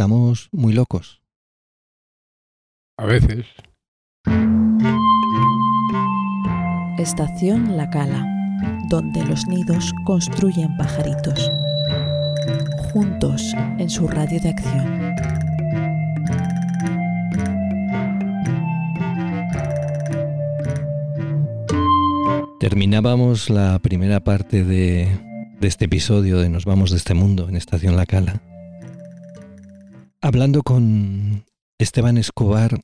[0.00, 1.20] estamos muy locos.
[2.96, 3.44] A veces.
[6.96, 8.26] Estación La Cala,
[8.88, 11.52] donde los nidos construyen pajaritos,
[12.94, 15.14] juntos en su radio de acción.
[22.58, 25.14] Terminábamos la primera parte de,
[25.60, 28.40] de este episodio de Nos vamos de este mundo en Estación La Cala,
[30.20, 31.44] hablando con
[31.78, 32.80] Esteban Escobar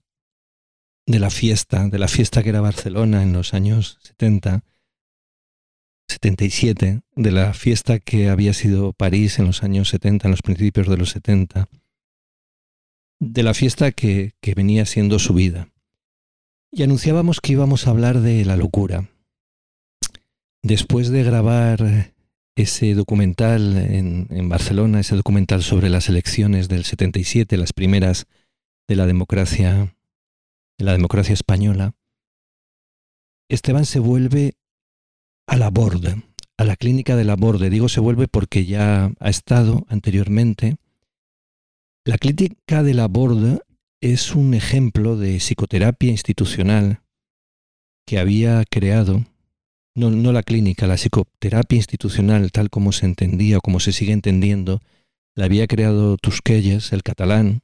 [1.07, 4.65] de la fiesta, de la fiesta que era Barcelona en los años 70,
[6.09, 10.89] 77, de la fiesta que había sido París en los años 70, en los principios
[10.89, 11.69] de los 70,
[13.21, 15.69] de la fiesta que, que venía siendo su vida.
[16.73, 19.09] Y anunciábamos que íbamos a hablar de la locura.
[20.63, 22.15] Después de grabar
[22.57, 28.27] ese documental en, en, Barcelona, ese documental sobre las elecciones del 77, las primeras
[28.89, 29.95] de la democracia,
[30.79, 31.95] de la democracia española,
[33.49, 34.55] Esteban se vuelve
[35.47, 36.23] a la Borde,
[36.57, 37.71] a la clínica de la Borde.
[37.71, 40.77] Digo se vuelve porque ya ha estado anteriormente.
[42.05, 43.61] La clínica de la Borde
[44.01, 47.03] es un ejemplo de psicoterapia institucional
[48.07, 49.25] que había creado
[49.97, 54.13] no, no la clínica, la psicoterapia institucional tal como se entendía o como se sigue
[54.13, 54.81] entendiendo,
[55.35, 57.63] la había creado Tusquelles, el catalán,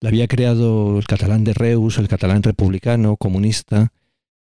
[0.00, 3.92] la había creado el catalán de Reus, el catalán republicano, comunista,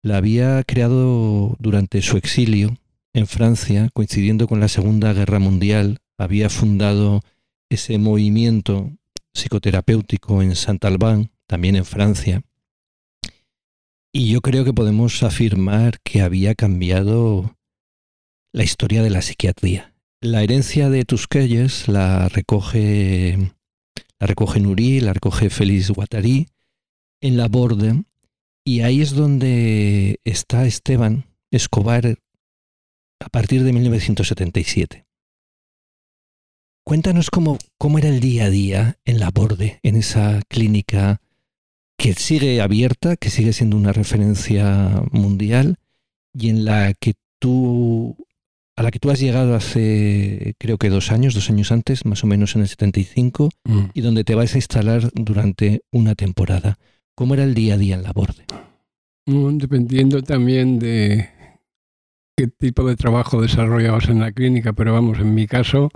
[0.02, 2.76] la había creado durante su exilio
[3.14, 7.22] en Francia, coincidiendo con la Segunda Guerra Mundial, había fundado
[7.70, 8.90] ese movimiento
[9.34, 12.42] psicoterapéutico en Saint-Alban, también en Francia,
[14.12, 17.56] y yo creo que podemos afirmar que había cambiado
[18.52, 19.94] la historia de la psiquiatría.
[20.20, 23.54] La herencia de Tusquelles la recoge,
[24.20, 26.46] la recoge Nuri, la recoge Félix Guattari
[27.22, 28.04] en la Borde,
[28.64, 32.18] y ahí es donde está Esteban Escobar
[33.18, 35.06] a partir de 1977.
[36.84, 41.20] Cuéntanos cómo, cómo era el día a día en la Borde, en esa clínica
[42.02, 45.76] que sigue abierta, que sigue siendo una referencia mundial
[46.34, 48.16] y en la que tú
[48.74, 52.24] a la que tú has llegado hace creo que dos años, dos años antes, más
[52.24, 53.80] o menos en el 75, mm.
[53.94, 56.76] y donde te vas a instalar durante una temporada.
[57.14, 58.46] ¿Cómo era el día a día en la borde?
[59.26, 61.28] Mm, dependiendo también de
[62.36, 65.88] qué tipo de trabajo desarrollabas en la clínica, pero vamos, en mi caso,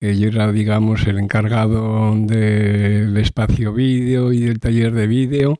[0.00, 5.58] yo era, digamos, el encargado del espacio vídeo y del taller de vídeo.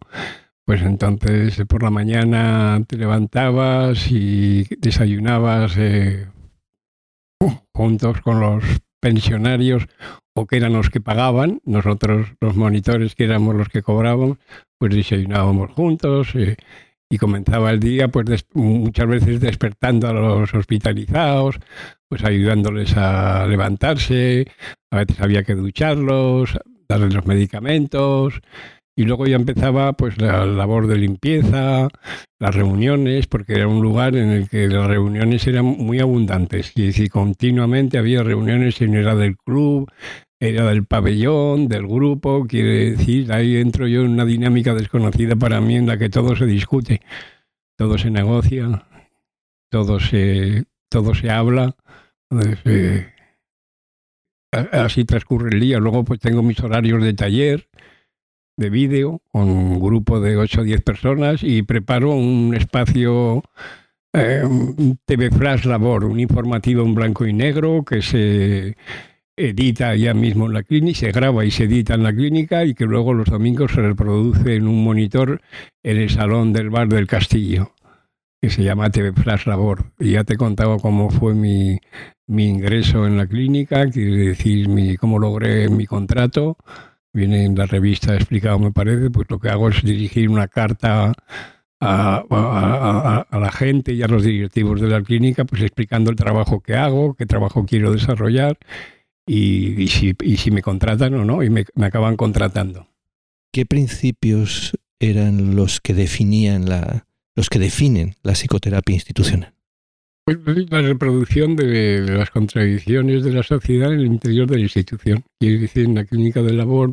[0.66, 6.26] Pues entonces por la mañana te levantabas y desayunabas eh,
[7.72, 8.64] juntos con los
[9.00, 9.86] pensionarios
[10.34, 14.38] o que eran los que pagaban, nosotros los monitores que éramos los que cobrábamos,
[14.78, 16.34] pues desayunábamos juntos.
[16.34, 16.56] Eh,
[17.10, 21.56] y comenzaba el día pues muchas veces despertando a los hospitalizados,
[22.08, 24.46] pues ayudándoles a levantarse,
[24.90, 26.58] a veces había que ducharlos,
[26.88, 28.40] darles los medicamentos
[28.98, 31.88] y luego ya empezaba pues la labor de limpieza,
[32.40, 37.08] las reuniones, porque era un lugar en el que las reuniones eran muy abundantes y,
[37.08, 39.90] continuamente había reuniones en era del club,
[40.40, 45.60] era del pabellón, del grupo, quiere decir, ahí entro yo en una dinámica desconocida para
[45.60, 47.00] mí en la que todo se discute,
[47.76, 48.86] todo se negocia,
[49.70, 51.74] todo se, todo se habla.
[52.64, 53.12] Eh,
[54.72, 55.78] así transcurre el día.
[55.78, 57.68] Luego pues tengo mis horarios de taller,
[58.56, 63.42] de vídeo, con un grupo de 8 o 10 personas y preparo un espacio
[64.12, 64.42] eh,
[65.04, 68.76] TV Flash Labor, un informativo en blanco y negro que se
[69.36, 72.74] edita ya mismo en la clínica, se graba y se edita en la clínica y
[72.74, 75.42] que luego los domingos se reproduce en un monitor
[75.82, 77.72] en el salón del bar del castillo,
[78.40, 79.92] que se llama TV Flash Labor.
[79.98, 81.78] Y ya te he contado cómo fue mi,
[82.26, 86.56] mi ingreso en la clínica, quiere decir mi, cómo logré mi contrato.
[87.12, 91.12] Viene en la revista explicado, me parece, pues lo que hago es dirigir una carta
[91.80, 96.16] a, a, a, la gente y a los directivos de la clínica, pues explicando el
[96.16, 98.58] trabajo que hago, qué trabajo quiero desarrollar
[99.26, 102.88] y, si, y si, me contratan o no, y me, me, acaban contratando.
[103.52, 109.52] ¿Qué principios eran los que definían la, los que definen la psicoterapia institucional?
[110.24, 110.38] Pues
[110.70, 115.24] la reproducción de, de, las contradicciones de la sociedad en el interior de la institución.
[115.38, 116.90] Quiere decir, en la clínica de labor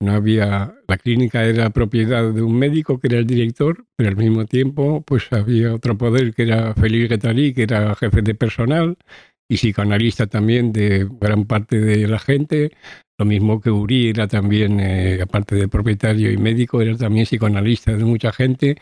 [0.00, 4.16] no había, la clínica era propiedad de un médico que era el director, pero al
[4.16, 8.96] mismo tiempo pues había otro poder que era Félix Guettari, que era jefe de personal,
[9.48, 12.72] y psicoanalista también de gran parte de la gente.
[13.18, 17.96] Lo mismo que Uri era también, eh, aparte de propietario y médico, era también psicoanalista
[17.96, 18.76] de mucha gente.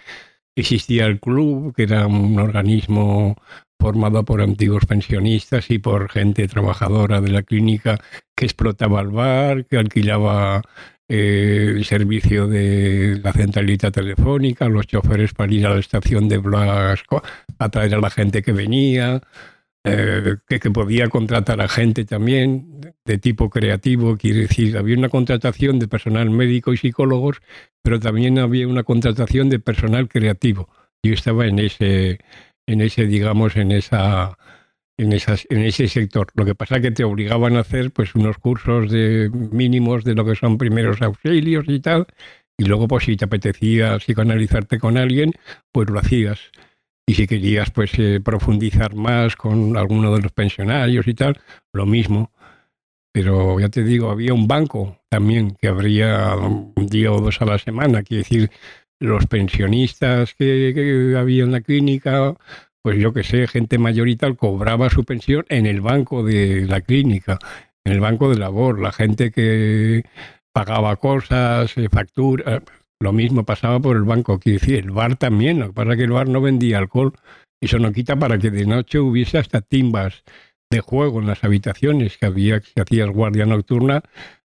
[0.56, 3.36] Existía el club, que era un organismo
[3.78, 7.98] formado por antiguos pensionistas y por gente trabajadora de la clínica
[8.34, 10.62] que explotaba el bar, que alquilaba
[11.08, 16.38] eh, el servicio de la centralita telefónica, los choferes para ir a la estación de
[16.38, 17.22] Blasco
[17.58, 19.20] a traer a la gente que venía,
[19.86, 25.78] eh, que, podía contratar a gente también de tipo creativo, quiere decir, había una contratación
[25.78, 27.40] de personal médico y psicólogos,
[27.82, 30.68] pero también había una contratación de personal creativo.
[31.02, 32.18] Yo estaba en ese,
[32.66, 34.36] en ese digamos, en esa
[34.98, 36.28] en, esas, en ese sector.
[36.34, 40.14] Lo que pasa es que te obligaban a hacer pues unos cursos de mínimos de
[40.14, 42.06] lo que son primeros auxilios y tal,
[42.58, 45.32] y luego pues si te apetecía psicoanalizarte con alguien,
[45.72, 46.40] pues lo hacías.
[47.06, 51.40] Y si querías pues eh, profundizar más con alguno de los pensionarios y tal,
[51.72, 52.32] lo mismo.
[53.12, 57.46] Pero ya te digo, había un banco también que abría un día o dos a
[57.46, 58.50] la semana, quiere decir,
[58.98, 62.34] los pensionistas que, que había en la clínica
[62.86, 66.66] pues yo que sé, gente mayor y tal, cobraba su pensión en el banco de
[66.66, 67.36] la clínica,
[67.84, 68.78] en el banco de labor.
[68.80, 70.04] La gente que
[70.52, 72.62] pagaba cosas, eh, facturas,
[73.00, 74.38] lo mismo pasaba por el banco.
[74.38, 77.12] Quiero decir, el bar también, lo que pasa es que el bar no vendía alcohol.
[77.60, 80.22] Y eso no quita para que de noche hubiese hasta timbas
[80.70, 84.02] de juego en las habitaciones, que había, si hacías guardia nocturna,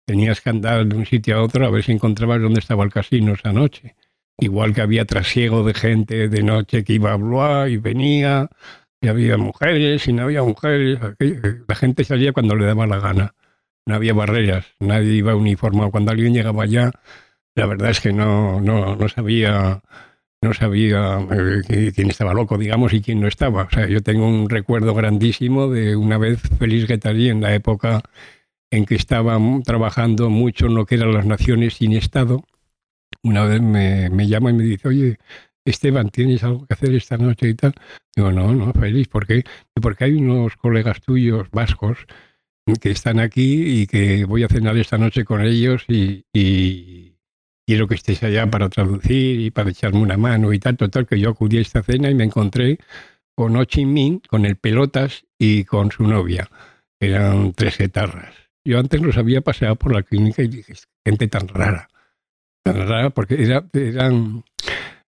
[0.05, 2.93] tenías que andar de un sitio a otro a ver si encontrabas dónde estaba el
[2.93, 3.95] casino esa noche.
[4.39, 8.49] Igual que había trasiego de gente de noche que iba a Blois y venía,
[9.01, 10.99] y había mujeres y no había mujeres.
[11.69, 13.35] La gente salía cuando le daba la gana.
[13.87, 15.91] No había barreras, nadie iba uniformado.
[15.91, 16.91] Cuando alguien llegaba allá,
[17.59, 19.83] la verdad es que no, no, no sabía
[20.41, 21.19] no sabía
[21.69, 23.65] eh, quién estaba loco, digamos, y quién no estaba.
[23.65, 28.03] O sea, yo tengo un recuerdo grandísimo de una vez Félix Guettari en la época
[28.71, 32.45] en que estaba trabajando mucho en lo que eran las naciones sin Estado,
[33.23, 35.19] una vez me, me, llama y me dice, oye,
[35.65, 37.75] Esteban, ¿tienes algo que hacer esta noche y tal?
[38.15, 39.43] Digo, no, no, feliz, ¿por qué?
[39.75, 41.99] Porque hay unos colegas tuyos vascos
[42.81, 47.08] que están aquí y que voy a cenar esta noche con ellos y
[47.69, 50.79] quiero que estés allá para traducir y para echarme una mano y tal.
[50.79, 52.79] Total, que yo acudí a esta cena y me encontré
[53.35, 56.49] con Ho Chi Minh, con el Pelotas y con su novia.
[56.99, 58.35] Eran tres guitarras.
[58.65, 60.73] Yo antes los había paseado por la clínica y dije,
[61.05, 61.91] gente tan rara
[63.15, 64.45] porque eran,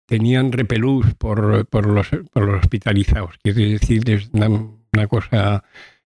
[0.06, 3.38] tenían repelús por, por, los, por los hospitalizados.
[3.42, 5.64] Quiere decir, es una, cosa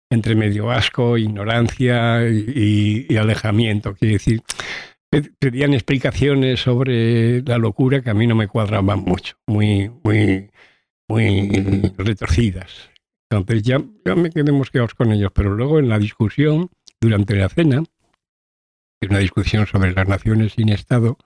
[0.09, 3.95] entre medio asco, ignorancia y, alejamiento.
[3.95, 4.41] Quiere decir,
[5.39, 10.49] pedían explicaciones sobre la locura que a mí no me cuadraban mucho, muy, muy,
[11.07, 12.89] muy retorcidas.
[13.29, 16.69] Entonces ya, ya me quedé mosqueados con ellos, pero luego en la discusión,
[17.01, 17.83] durante la cena,
[19.07, 21.17] una discusión sobre las naciones sin Estado,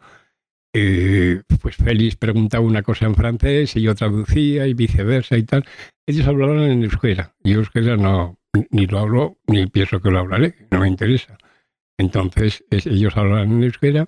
[0.73, 5.65] eh, pues Félix preguntaba una cosa en francés y yo traducía y viceversa y tal.
[6.05, 7.35] Ellos hablaban en euskera.
[7.43, 8.37] Y euskera no,
[8.71, 11.37] ni lo hablo, ni pienso que lo hablaré, no me interesa.
[11.97, 14.07] Entonces ellos hablan en euskera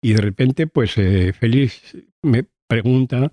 [0.00, 3.30] y de repente pues eh, Félix me pregunta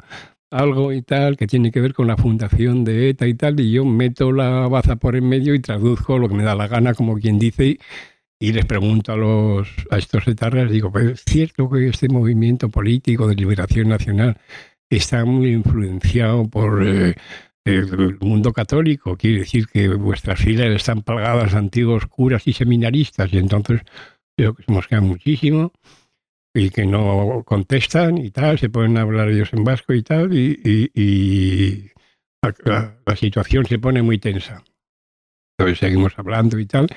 [0.49, 3.71] algo y tal que tiene que ver con la fundación de ETA y tal y
[3.71, 6.93] yo meto la baza por en medio y traduzco lo que me da la gana
[6.93, 7.79] como quien dice
[8.39, 12.69] y les pregunto a, los, a estos etarras, digo, pues es cierto que este movimiento
[12.69, 14.37] político de liberación nacional
[14.89, 17.15] está muy influenciado por eh,
[17.65, 23.31] el mundo católico, quiere decir que vuestras filas están plagadas de antiguos curas y seminaristas,
[23.31, 23.81] y entonces
[24.35, 25.71] creo que se mosquean muchísimo
[26.53, 31.91] y que no contestan y tal, se pueden hablar ellos en vasco y tal, y,
[32.65, 34.63] la, situación se pone muy tensa.
[35.57, 36.87] Entonces seguimos hablando y tal,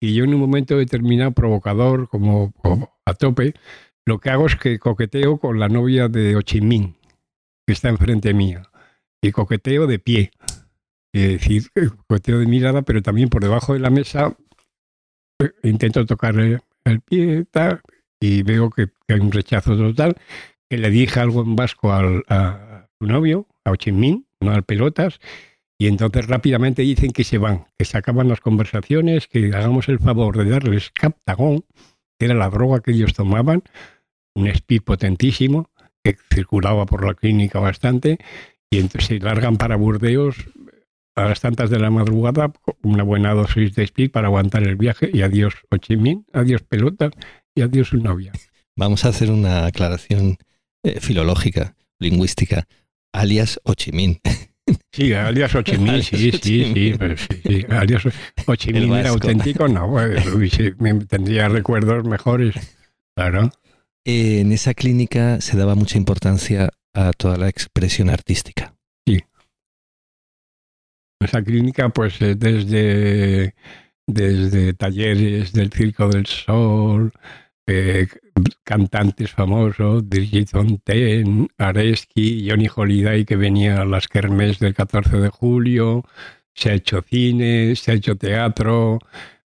[0.00, 2.52] y yo en un momento determinado, provocador, como,
[3.04, 3.54] a tope,
[4.04, 6.96] lo que hago es que coqueteo con la novia de Ho Chi Minh,
[7.66, 8.68] que está enfrente mía.
[9.22, 10.30] Y coqueteo de pie.
[11.12, 11.64] Es decir,
[12.06, 14.36] coqueteo de mirada, pero también por debajo de la mesa
[15.40, 17.46] eh, intento tocarle el pie
[18.20, 20.16] y veo que, hay un rechazo total.
[20.68, 24.52] Que le dije algo en vasco al, a su novio, a Ho Chi Minh, no
[24.52, 25.18] al pelotas,
[25.80, 30.00] y entonces rápidamente dicen que se van, que se acaban las conversaciones, que hagamos el
[30.00, 31.64] favor de darles Captagón,
[32.18, 33.62] que era la droga que ellos tomaban,
[34.34, 35.70] un speed potentísimo,
[36.02, 38.18] que circulaba por la clínica bastante,
[38.70, 40.36] y entonces se largan para Burdeos
[41.14, 45.10] a las tantas de la madrugada, una buena dosis de speed para aguantar el viaje,
[45.12, 47.10] y adiós Ho Chi Minh, adiós pelota
[47.54, 48.32] y adiós su novia.
[48.76, 50.36] Vamos a hacer una aclaración
[50.84, 52.68] eh, filológica, lingüística,
[53.12, 54.20] alias Ho Chi Minh.
[54.92, 56.94] Sí, alias Ochimín, sí, sí, sí,
[57.42, 58.02] sí, alias
[58.46, 60.58] Ochimín era auténtico, no, pues,
[61.08, 62.54] tendría recuerdos mejores,
[63.14, 63.50] claro.
[64.04, 66.70] en esa clínica se daba mucha importancia
[67.06, 68.74] a toda la expresión artística.
[69.06, 69.20] Sí.
[71.20, 73.54] Esa clínica, pues desde,
[74.06, 77.12] desde talleres del Circo del Sol,
[77.66, 78.06] eh,
[78.64, 85.28] cantantes famosos, Brigitte Fontaine, Areski, Johnny Holiday, que venía a las kermés del 14 de
[85.28, 86.04] julio,
[86.54, 88.98] se ha hecho cine, se ha hecho teatro,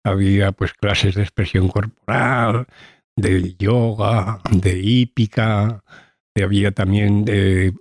[0.03, 2.67] había pues clases de expresión corporal,
[3.15, 5.83] de yoga, de hípica,
[6.43, 7.25] había también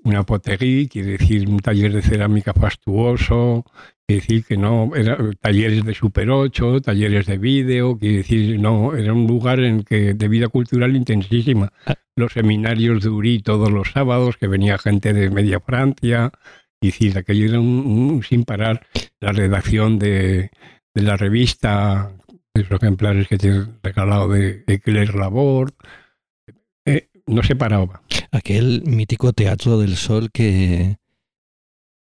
[0.04, 3.64] una potería, quiere decir un taller de cerámica fastuoso,
[4.06, 8.94] quiere decir que no, eran talleres de Super 8, talleres de vídeo, quiere decir, no,
[8.94, 11.72] era un lugar en que de vida cultural intensísima.
[11.86, 11.94] Ah.
[12.16, 16.30] Los seminarios de Uri todos los sábados, que venía gente de media Francia,
[16.80, 18.86] y decir, aquello era un, sin parar
[19.20, 20.50] la redacción de,
[20.94, 22.12] de la revista,
[22.54, 25.72] los ejemplares que te he regalado de Eclair Labor,
[27.26, 28.02] no se paraba.
[28.30, 30.96] Aquel mítico Teatro del Sol que,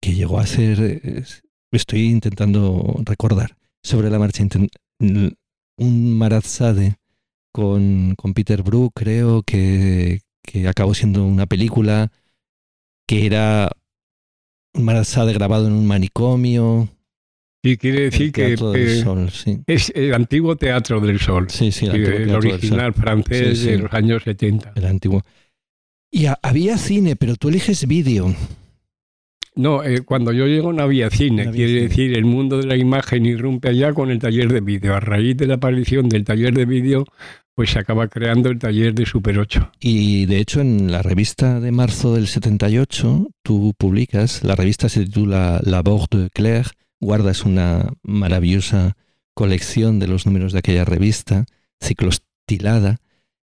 [0.00, 1.25] que llegó a ser,
[1.71, 4.44] estoy intentando recordar, sobre la marcha,
[5.76, 6.97] un Marazade
[7.52, 12.11] con, con Peter Brook, creo que, que acabó siendo una película
[13.06, 13.71] que era
[14.75, 16.88] un Marazade grabado en un manicomio,
[17.64, 18.54] y quiere decir que,
[19.66, 21.49] es el antiguo Teatro del Sol.
[21.49, 24.75] Sí, sí, el, original francés de los años 70.
[24.75, 25.23] El antiguo.
[26.11, 28.35] Y había cine, pero tú eliges vídeo.
[29.56, 31.50] No, eh, cuando yo llego no había cine.
[31.52, 34.94] quiere decir, el mundo de la imagen irrumpe allá con el taller de vídeo.
[34.94, 37.06] A raíz de la aparición del taller de vídeo,
[37.54, 39.73] pues se acaba creando el taller de Super 8.
[39.80, 45.06] Y de hecho, en la revista de marzo del 78, tú publicas, la revista se
[45.06, 46.68] titula La Borde de Claire,
[47.04, 48.96] guardas una maravillosa
[49.34, 51.44] colección de los números de aquella revista,
[51.80, 52.96] ciclostilada,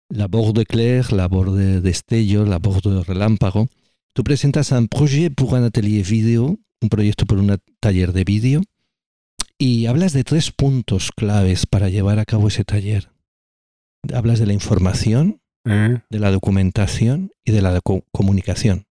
[0.10, 3.68] la de Claire, la de Destello, la de Relámpago.
[4.14, 8.62] Tú presentas un projet pour un atelier vidéo, un proyecto por un taller de vídeo,
[9.58, 13.12] y hablas de tres puntos claves para llevar a cabo ese taller.
[14.14, 16.00] Hablas de la información, eh.
[16.10, 17.80] de la documentación y de la
[18.12, 18.86] comunicación.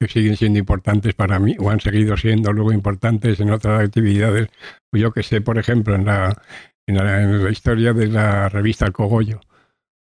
[0.00, 4.48] Que siguen siendo importantes para mí o han seguido siendo luego importantes en otras actividades.
[4.90, 6.40] Pues yo que sé, por ejemplo, en la,
[6.86, 9.40] en la, historia de la revista El Cogollo,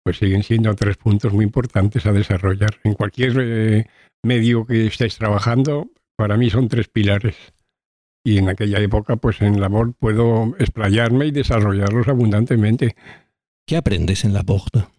[0.04, 2.80] pues siguen siendo tres puntos muy importantes a desarrollar.
[2.84, 3.86] En cualquier eh,
[4.24, 7.36] medio que estés trabajando, para mí son tres pilares.
[8.26, 12.96] Y en aquella época, pues en labor puedo explayarme y desarrollarlos abundantemente.
[13.68, 14.90] ¿Qué aprendes en la borda?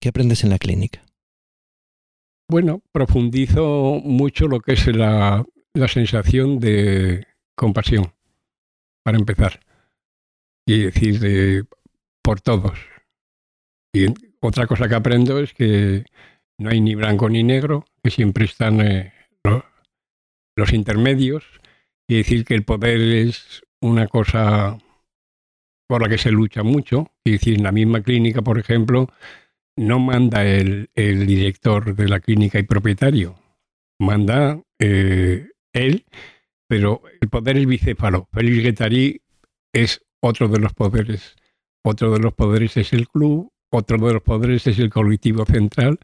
[0.00, 1.05] ¿Qué aprendes en la clínica?
[2.48, 5.44] Bueno, profundizo mucho lo que es la,
[5.88, 7.26] sensación de
[7.56, 8.12] compasión,
[9.04, 9.60] para empezar.
[10.64, 11.66] Y decir,
[12.22, 12.78] por todos.
[13.92, 14.06] Y
[14.40, 16.04] otra cosa que aprendo es que
[16.58, 19.12] no hay ni blanco ni negro, que siempre están eh,
[20.56, 21.44] los intermedios.
[22.08, 24.78] Y decir que el poder es una cosa
[25.88, 27.10] por la que se lucha mucho.
[27.24, 29.08] Y decir, en la misma clínica, por ejemplo,
[29.76, 33.36] no manda el, director de la clínica y propietario,
[33.98, 36.04] manda eh, él,
[36.68, 38.28] pero el poder es bicéfalo.
[38.32, 39.22] Félix Guettari
[39.72, 41.36] es otro de los poderes.
[41.84, 45.98] Otro de los poderes es el club, otro de los poderes es el colectivo central,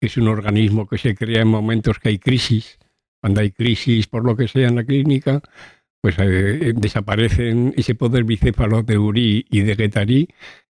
[0.00, 2.78] que es un organismo que se crea en momentos que hay crisis.
[3.20, 5.42] Cuando hay crisis por lo que sea en la clínica,
[6.00, 10.28] pues eh, desaparecen ese poder bicéfalo de Uri y de Guettari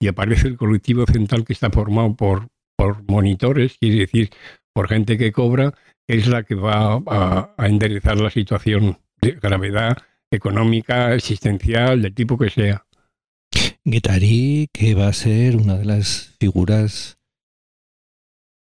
[0.01, 4.31] y aparece el colectivo central que está formado por, por monitores, quiere decir,
[4.73, 5.75] por gente que cobra,
[6.07, 9.99] es la que va a, enderezar la situación de gravedad
[10.31, 12.85] económica, existencial, del tipo que sea.
[13.85, 17.19] Guettari, que va a ser una de las figuras.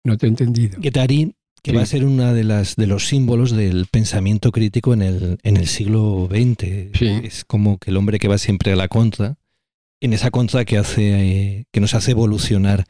[0.03, 0.79] No te he entendido.
[0.79, 5.01] Guettari, que va a ser una de las de los símbolos del pensamiento crítico en
[5.01, 6.91] el, en el siglo XX.
[7.01, 9.37] Es como que el hombre que va siempre a la contra
[10.03, 12.83] en esa contra que hace que nos hace evolucionar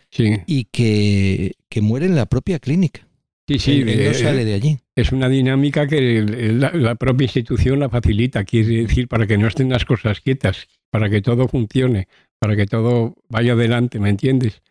[0.47, 3.07] y que, muere en la propia clínica.
[3.47, 4.79] Sí, sí, no sale de allí.
[4.95, 9.69] Es una dinámica que la, propia institución la facilita, quiere decir, para que no estén
[9.69, 12.07] las cosas quietas, para que todo funcione,
[12.39, 14.63] para que todo vaya adelante, ¿me entiendes?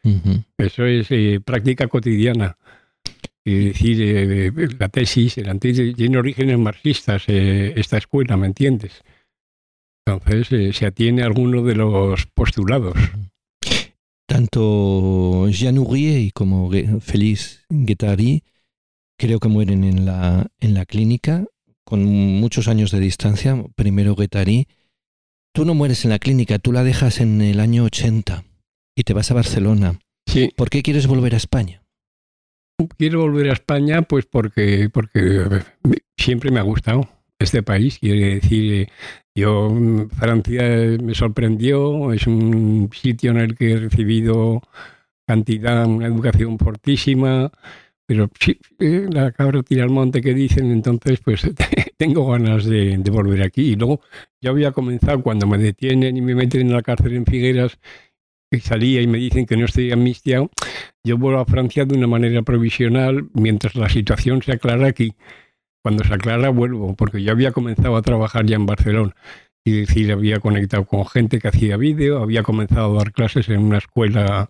[0.59, 2.57] Eso es eh, práctica cotidiana.
[3.45, 9.03] Es decir, eh, la tesis, el tiene orígenes marxistas, eh, esta escuela, ¿me entiendes?
[10.07, 12.95] Entonces eh, se atiene a alguno de los postulados.
[14.27, 18.43] Tanto Jean Ourier como Félix Guettari
[19.19, 21.45] creo que mueren en la, en la clínica
[21.85, 24.67] con muchos años de distancia, primero Guetarí,
[25.53, 28.45] tú no mueres en la clínica, tú la dejas en el año 80
[28.97, 29.99] y te vas a Barcelona.
[30.27, 30.51] Sí.
[30.57, 31.83] ¿Por qué quieres volver a España?
[32.97, 35.63] Quiero volver a España pues porque, porque
[36.17, 37.09] siempre me ha gustado
[37.45, 37.99] este país.
[37.99, 38.89] Quiere decir, eh,
[39.35, 40.63] yo, mm, Francia
[41.03, 44.63] me sorprendió, es un sitio en el que he recibido
[45.27, 47.51] cantidad, una educación fortísima,
[48.07, 51.43] pero sí, eh, la cabra tira al monte que dicen, entonces pues
[51.97, 53.73] tengo ganas de, volver aquí.
[53.73, 54.01] Y luego
[54.41, 57.79] ya había comenzado cuando me detienen y me meten en la cárcel en Figueras,
[58.51, 60.51] y salía y me dicen que no estoy amnistiado,
[61.05, 65.15] yo vuelvo a Francia de una manera provisional mientras la situación se aclara aquí.
[65.83, 69.15] Cuando se aclara vuelvo, porque yo había comenzado a trabajar ya en Barcelona.
[69.65, 73.61] Y decir, había conectado con gente que hacía vídeo, había comenzado a dar clases en
[73.61, 74.49] una escuela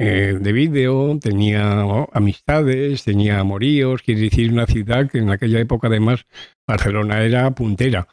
[0.00, 1.82] eh, de vídeo, tenía
[2.12, 6.24] amistades, tenía amoríos, quiere decir una ciudad que en aquella época además
[6.68, 8.06] Barcelona era puntera.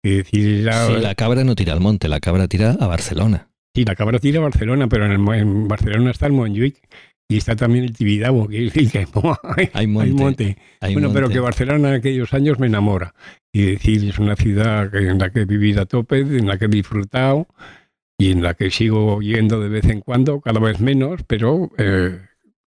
[0.00, 3.48] decir, la cabra no tira al monte, la cabra tira a Barcelona.
[3.74, 6.80] Sí, la cabra tira a Barcelona, pero en, Barcelona está el Montjuic
[7.34, 9.08] y está también el Tibidabo, que, que
[9.72, 10.56] hay, monte.
[10.80, 13.12] bueno, pero que Barcelona en aquellos años me enamora.
[13.52, 16.66] Y decir, es una ciudad en la que he vivido a tope, en la que
[16.66, 17.48] he disfrutado
[18.16, 22.20] y en la que sigo yendo de vez en cuando, cada vez menos, pero eh,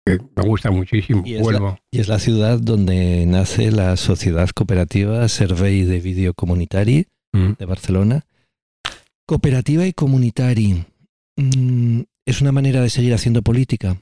[0.06, 1.22] me gusta muchísimo.
[1.24, 6.34] Y es, La, y es la ciudad donde nace la Sociedad Cooperativa Servei de Video
[6.34, 7.52] Comunitari mm.
[7.60, 8.26] de Barcelona.
[9.24, 10.84] Cooperativa y comunitari.
[11.36, 13.98] Mm, ¿Es una manera de seguir haciendo política?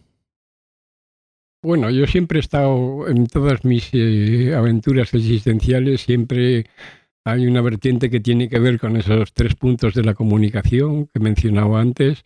[1.66, 6.66] Bueno, yo siempre he estado en todas mis eh, aventuras existenciales, siempre
[7.24, 11.18] hay una vertiente que tiene que ver con esos tres puntos de la comunicación que
[11.18, 12.24] mencionaba antes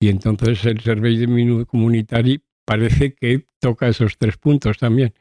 [0.00, 5.14] y entonces el Servicio de Comunitario parece que toca esos tres puntos también.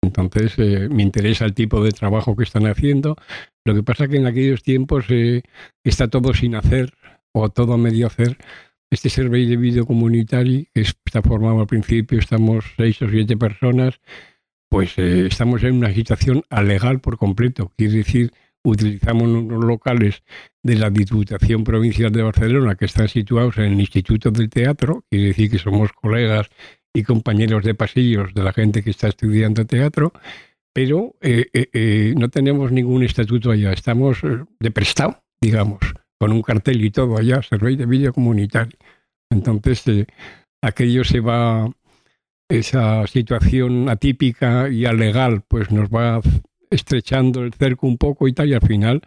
[0.00, 3.16] Entonces eh, me interesa el tipo de trabajo que están haciendo.
[3.64, 5.42] Lo que pasa que en aquellos tiempos eh,
[5.82, 6.94] está todo sin hacer
[7.32, 8.38] o todo medio hacer.
[8.92, 13.98] Este servicio de video comunitario, que está formado al principio, estamos seis o siete personas,
[14.68, 17.72] pues eh, estamos en una situación alegal por completo.
[17.74, 20.22] Quiere decir utilizamos unos locales
[20.62, 25.28] de la Diputación Provincial de Barcelona que están situados en el Instituto del Teatro, quiere
[25.28, 26.50] decir que somos colegas
[26.92, 30.12] y compañeros de pasillos de la gente que está estudiando teatro,
[30.74, 34.18] pero eh, eh, no tenemos ningún estatuto allá, estamos
[34.60, 35.80] de prestado, digamos,
[36.22, 38.78] con un cartel y todo allá, servicio de vídeo comunitario.
[39.28, 40.06] Entonces,
[40.62, 41.68] aquello se va,
[42.48, 46.20] esa situación atípica y alegal, pues nos va
[46.70, 49.02] estrechando el cerco un poco y tal, y al final,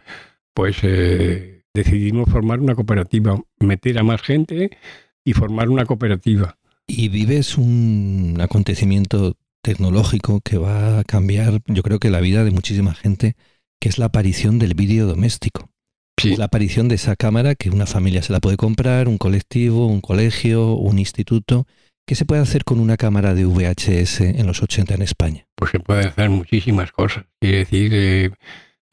[0.52, 4.76] pues eh, decidimos formar una cooperativa, meter a más gente
[5.24, 6.58] y formar una cooperativa.
[6.86, 12.50] Y vives un acontecimiento tecnológico que va a cambiar, yo creo que la vida de
[12.50, 13.36] muchísima gente,
[13.80, 15.70] que es la aparición del vídeo doméstico.
[16.18, 16.36] Sí.
[16.36, 20.00] La aparición de esa cámara que una familia se la puede comprar, un colectivo, un
[20.00, 21.66] colegio, un instituto,
[22.08, 25.48] ¿Qué se puede hacer con una cámara de VHS en los 80 en España?
[25.56, 27.24] Pues se puede hacer muchísimas cosas.
[27.40, 28.30] Quiere decir, eh,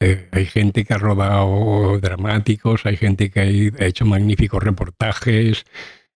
[0.00, 5.64] eh, hay gente que ha rodado dramáticos, hay gente que ha hecho magníficos reportajes,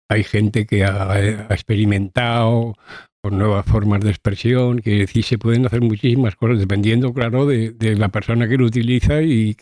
[0.09, 2.75] hay gente que ha, experimentado
[3.23, 4.81] con nuevas formas de expresión.
[4.81, 9.23] Quiere decir, se pueden hacer muchísimas cosas dependiendo, claro, de, la persona que lo utiliza
[9.23, 9.55] y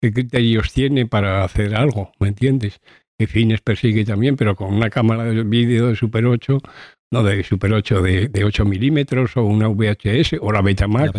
[0.00, 2.80] qué criterios tiene para hacer algo, ¿me entiendes?
[3.20, 6.58] qué fines persigue también, pero con una cámara de vídeo de Super 8,
[7.12, 11.12] no de Super 8, de, de 8 milímetros o una VHS o la Betamax,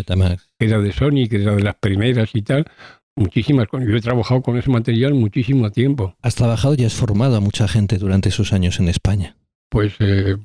[0.58, 2.66] que era de Sony, que era de las primeras y tal.
[3.14, 3.86] Muchísimas cosas.
[3.86, 6.16] Yo he trabajado con ese material muchísimo tiempo.
[6.22, 9.36] Has trabajado y has formado a mucha gente durante esos años en España.
[9.68, 10.36] Pues eh,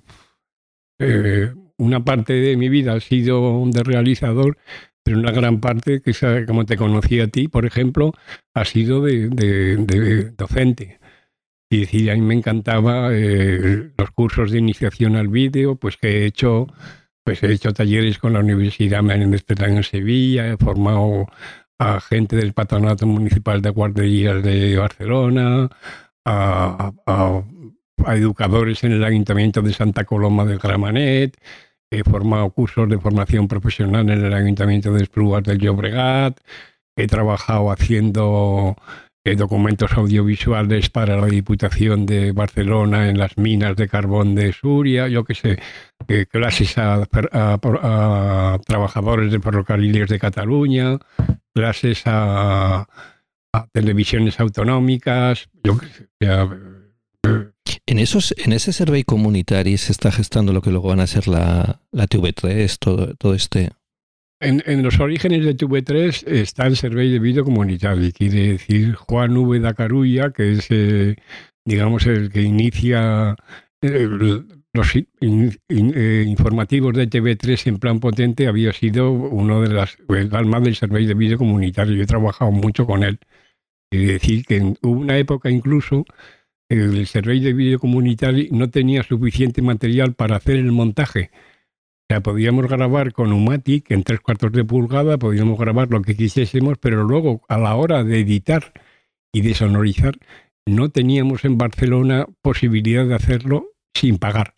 [1.00, 4.60] eh, una parte de mi vida ha sido de realizador,
[5.08, 6.12] pero una gran parte, que
[6.46, 8.12] como te conocí a ti, por ejemplo,
[8.54, 11.00] ha sido de docente.
[11.70, 16.10] Y decir, a mí me encantaba eh, los cursos de iniciación al vídeo, pues que
[16.10, 16.67] he hecho,
[17.24, 21.28] pues he hecho talleres con la Universidad Menéndez en Sevilla, he formado
[21.80, 25.70] a gente del Patronato Municipal de Guarderías de Barcelona,
[26.26, 26.91] a,
[28.10, 31.38] educadores en el Ayuntamiento de Santa Coloma de Gramanet,
[31.91, 36.39] he formado cursos de formación profesional en el Ayuntamiento de Esplugas del Llobregat,
[36.95, 38.76] he trabajado haciendo
[39.36, 45.26] documentos audiovisuales para la Diputación de Barcelona en las minas de carbón de Suria, yo
[45.26, 45.60] qué sé,
[46.30, 47.06] clases a,
[48.65, 50.97] trabajadores de ferrocarriles de Cataluña,
[51.54, 52.88] clases a,
[53.71, 56.08] televisiones autonómicas, yo qué sé.
[57.98, 61.28] En, esos, en ese survey comunitario se está gestando lo que luego van a ser
[61.28, 63.72] la, la TV3, todo, todo este
[64.40, 69.60] En, los orígenes de TV3 está el Survey de Video Comunitario, quiere decir Juan V.
[69.60, 71.16] da Carulla, que es, eh,
[71.66, 73.36] digamos, el que inicia
[73.82, 74.08] eh,
[74.74, 79.98] los eh, informativos de TV3 en plan potente, había sido uno de las
[80.34, 81.96] almas del Survey de Video Comunitario.
[81.96, 83.18] Yo he trabajado mucho con él.
[83.90, 86.06] Quiere decir que hubo una época incluso
[86.69, 91.32] el Survey de Video Comunitario no tenía suficiente material para hacer el montaje
[92.10, 96.15] o sea, podíamos grabar con Umatic en tres cuartos de pulgada, podíamos grabar lo que
[96.15, 98.71] quisiésemos, pero luego a la hora de editar
[99.34, 100.15] y de sonorizar,
[100.65, 104.56] no teníamos en Barcelona posibilidad de hacerlo sin pagar.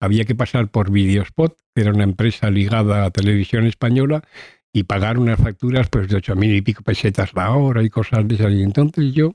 [0.00, 4.24] Había que pasar por Videospot, que era una empresa ligada a Televisión Española,
[4.72, 8.26] y pagar unas facturas pues, de ocho mil y pico pesetas la hora y cosas
[8.26, 8.52] de esas.
[8.52, 9.34] Y entonces yo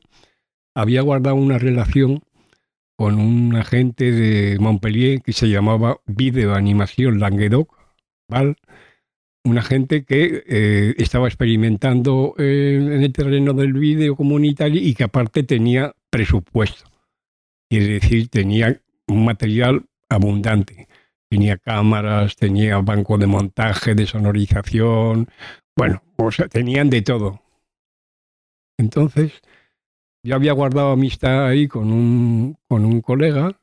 [0.78, 2.22] había guardado una relación
[2.96, 7.76] con un agente de Montpellier que se llamaba Video Animación Languedoc,
[8.30, 8.56] ¿vale?
[9.44, 15.44] un agente que eh, estaba experimentando en el terreno del vídeo comunitario y que aparte
[15.44, 16.90] tenía presupuesto.
[17.70, 20.88] Quiere decir, tenía un material abundante.
[21.30, 25.28] Tenía cámaras, tenía banco de montaje, de sonorización,
[25.76, 27.42] bueno, o sea, tenían de todo.
[28.78, 29.42] Entonces,
[30.28, 33.58] yo había guardado amistad ahí con un, con un colega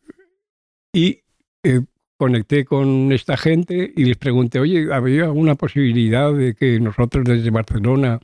[0.94, 1.20] y
[1.62, 1.82] eh,
[2.16, 7.50] conecté con esta gente y les pregunté, oye, ¿había alguna posibilidad de que nosotros desde
[7.50, 8.18] Barcelona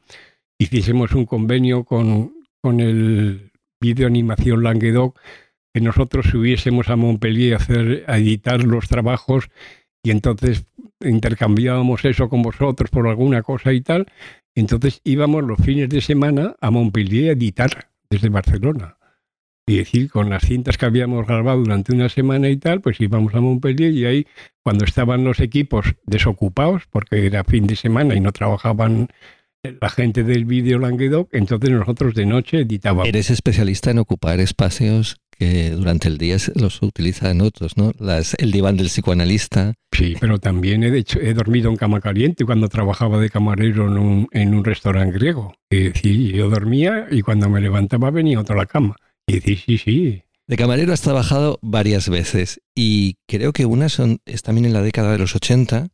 [0.58, 5.18] hiciésemos un convenio con, con el Video Animación Languedoc,
[5.74, 9.50] que nosotros subiésemos a Montpellier a, hacer, a editar los trabajos
[10.02, 10.64] y entonces
[11.00, 14.06] intercambiábamos eso con vosotros por alguna cosa y tal.
[14.54, 18.96] Entonces íbamos los fines de semana a Montpellier a editar desde Barcelona.
[19.66, 23.34] Y decir, con las cintas que habíamos grabado durante una semana y tal, pues íbamos
[23.34, 24.26] a Montpellier y ahí,
[24.62, 29.08] cuando estaban los equipos desocupados, porque era fin de semana y no trabajaban
[29.62, 33.06] la gente del vídeo Languedoc, entonces nosotros de noche editábamos.
[33.06, 37.92] Eres especialista en ocupar espacios que durante el día los utilizan otros, ¿no?
[37.98, 39.72] Las, el diván del psicoanalista.
[39.90, 43.96] Sí, pero también he, hecho, he dormido en cama caliente cuando trabajaba de camarero en
[43.96, 45.54] un, en un restaurante griego.
[45.70, 48.96] Y decir, yo dormía y cuando me levantaba venía otro a la cama.
[49.26, 50.22] Y decir, sí, sí.
[50.46, 54.82] De camarero has trabajado varias veces y creo que una son, es también en la
[54.82, 55.88] década de los 80.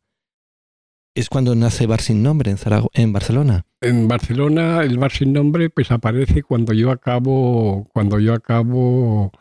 [1.17, 2.57] Es cuando nace Bar Sin Nombre en,
[2.93, 3.65] en Barcelona.
[3.81, 9.31] En Barcelona el Bar Sin Nombre pues aparece cuando yo acabo, cuando yo acabo,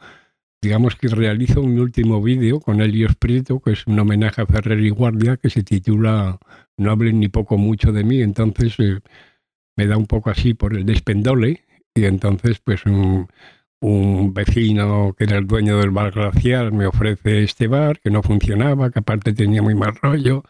[0.63, 4.81] digamos que realizo un último vídeo con Helios Prieto, que es un homenaje a Ferrer
[4.81, 6.39] y Guardia, que se titula
[6.79, 8.23] No hablen ni poco mucho de mí.
[8.23, 9.01] Entonces eh,
[9.77, 11.63] me da un poco así por el despendole
[11.95, 13.29] y entonces pues un,
[13.81, 18.23] un vecino que era el dueño del bar glaciar me ofrece este bar que no
[18.23, 20.43] funcionaba, que aparte tenía muy mal rollo,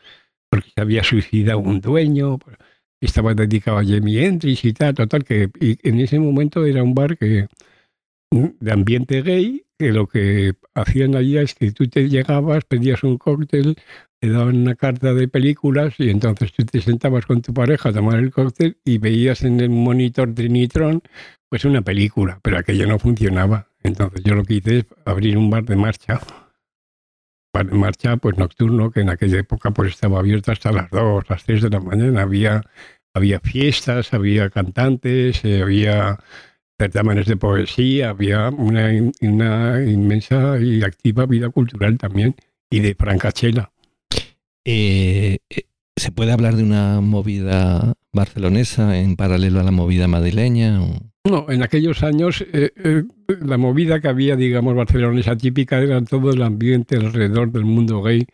[0.51, 2.39] porque se había suicidado un dueño.
[3.01, 7.19] Estaba dedicado a Jamie Hendrix y tal, total, que en ese momento era un bar
[7.19, 7.49] que
[8.31, 13.19] de ambiente gay, que lo que hacían allí es que tú te llegabas, pedías un
[13.19, 13.77] cóctel,
[14.19, 17.93] te daban una carta de películas y entonces tú te sentabas con tu pareja a
[17.93, 21.03] tomar el cóctel y veías en el monitor Trinitron
[21.49, 23.69] pues una película, pero aquello no funcionaba.
[23.83, 26.21] Entonces yo lo que hice es abrir un bar de marcha
[27.65, 31.63] marcha pues nocturno, que en aquella época pues estaba abierto hasta las 2, las 3
[31.63, 32.23] de la mañana.
[32.23, 32.63] Había,
[33.15, 36.19] había fiestas, había cantantes, eh, había
[36.79, 38.91] certámenes de poesía, había una,
[39.23, 42.37] una, inmensa y activa vida cultural también
[42.71, 43.73] y de francachela.
[44.65, 45.63] Eh, eh,
[45.97, 50.79] ¿Se puede hablar de una movida barcelonesa en paralelo a la movida madrileña?
[51.31, 53.03] No, en aquellos años eh, eh,
[53.41, 58.27] la movida que había, digamos, barcelonesa típica era todo el ambiente alrededor del mundo gay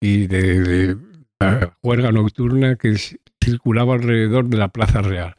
[0.00, 0.96] y de,
[1.40, 2.96] la juerga nocturna que
[3.42, 5.34] circulaba alrededor de la Plaza Real.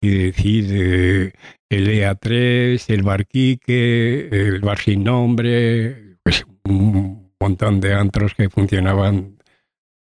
[0.00, 1.32] Y decir, eh,
[1.68, 9.36] el EA3, el Barquique, el Bar Sin Nombre, pues un montón de antros que funcionaban.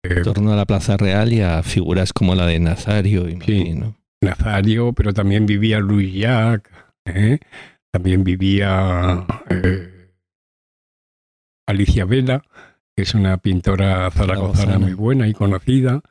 [0.04, 4.01] en torno a la Plaza Real y a figuras como la de Nazario, imagino.
[4.22, 6.72] Nazario, pero también vivía Louis Jacques,
[7.06, 7.40] ¿eh?
[7.92, 10.12] también vivía eh,
[11.68, 12.44] Alicia Vela,
[12.96, 16.02] que es una pintora zaragozana muy buena y conocida.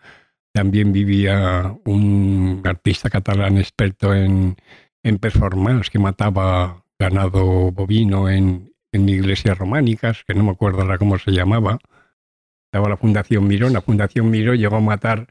[0.53, 4.57] También vivía un artista catalán experto en,
[5.05, 10.99] en performance que mataba ganado bovino en, en iglesias románicas, que no me acuerdo ahora
[10.99, 11.79] cómo se llamaba.
[12.67, 13.69] Estaba la Fundación Miró.
[13.69, 15.29] La Fundación Miró llegó a matar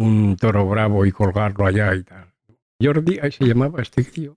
[0.00, 2.26] un toro bravo y colgarlo allá y tal.
[2.82, 4.36] Jordi, ahí se llamaba este tío.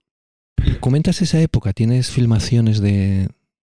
[0.80, 1.74] ¿Comentas esa época?
[1.74, 3.30] ¿Tienes filmaciones de,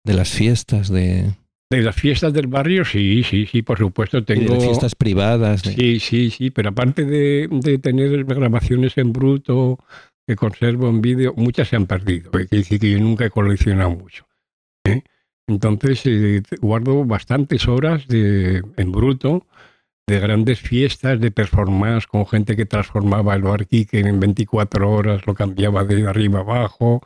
[0.03, 1.33] de las fiestas de...?
[1.69, 4.23] De las fiestas del barrio, sí, sí, sí, por supuesto.
[4.23, 4.53] Tengo...
[4.53, 5.61] de fiestas privadas.
[5.61, 9.79] Sí, sí, sí, pero aparte de, de, tener grabaciones en bruto
[10.27, 12.31] que conservo en vídeo, muchas se han perdido.
[12.31, 14.27] Que decir que yo nunca he coleccionado mucho.
[14.85, 15.01] ¿eh?
[15.47, 19.45] Entonces, eh, guardo bastantes horas de, en bruto
[20.07, 25.33] de grandes fiestas de performance con gente que transformaba el barquique en 24 horas, lo
[25.33, 27.01] cambiaba de arriba abajo,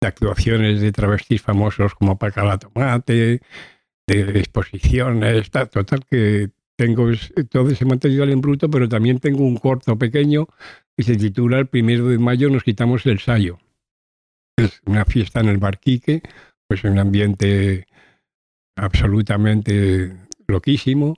[0.00, 3.40] de actuaciones de travestis famosos como Pacala Tomate,
[4.06, 7.10] de exposiciones, total que tengo
[7.50, 10.48] todo ese material en bruto, pero también tengo un corto pequeño
[10.96, 13.58] que se titula El primero de mayo nos quitamos el sayo.
[14.56, 16.22] Es una fiesta en el Barquique,
[16.66, 17.86] pues en un ambiente
[18.76, 20.16] absolutamente
[20.48, 21.16] loquísimo.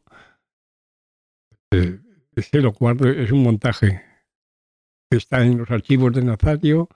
[1.73, 2.01] Eh,
[2.53, 2.73] lo
[3.11, 4.03] es un montaje
[5.17, 6.89] está en los archivos de Nazario,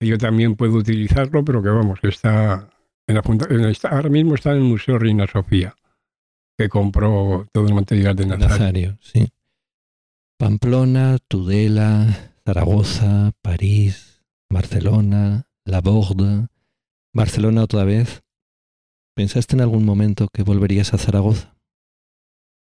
[0.00, 2.68] yo también puedo utilizarlo, pero que vamos, está
[3.08, 5.76] ahora mismo está en el Museo Reina Sofía,
[6.58, 8.98] que compró todo el material de Nazario.
[9.00, 9.28] sí.
[10.38, 16.48] Pamplona, Tudela, Zaragoza, París, Barcelona, La Borde,
[17.14, 18.22] Barcelona otra vez.
[19.14, 21.55] ¿Pensaste en algún momento que volverías a Zaragoza?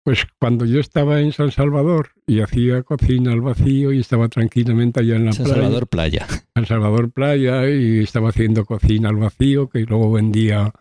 [0.06, 5.00] Pues cuando yo estaba en San Salvador y hacía cocina al vacío y estaba tranquilamente
[5.00, 6.28] allá en la San Salvador Playa.
[6.54, 10.72] San Salvador Playa y estaba haciendo cocina al vacío que luego vendía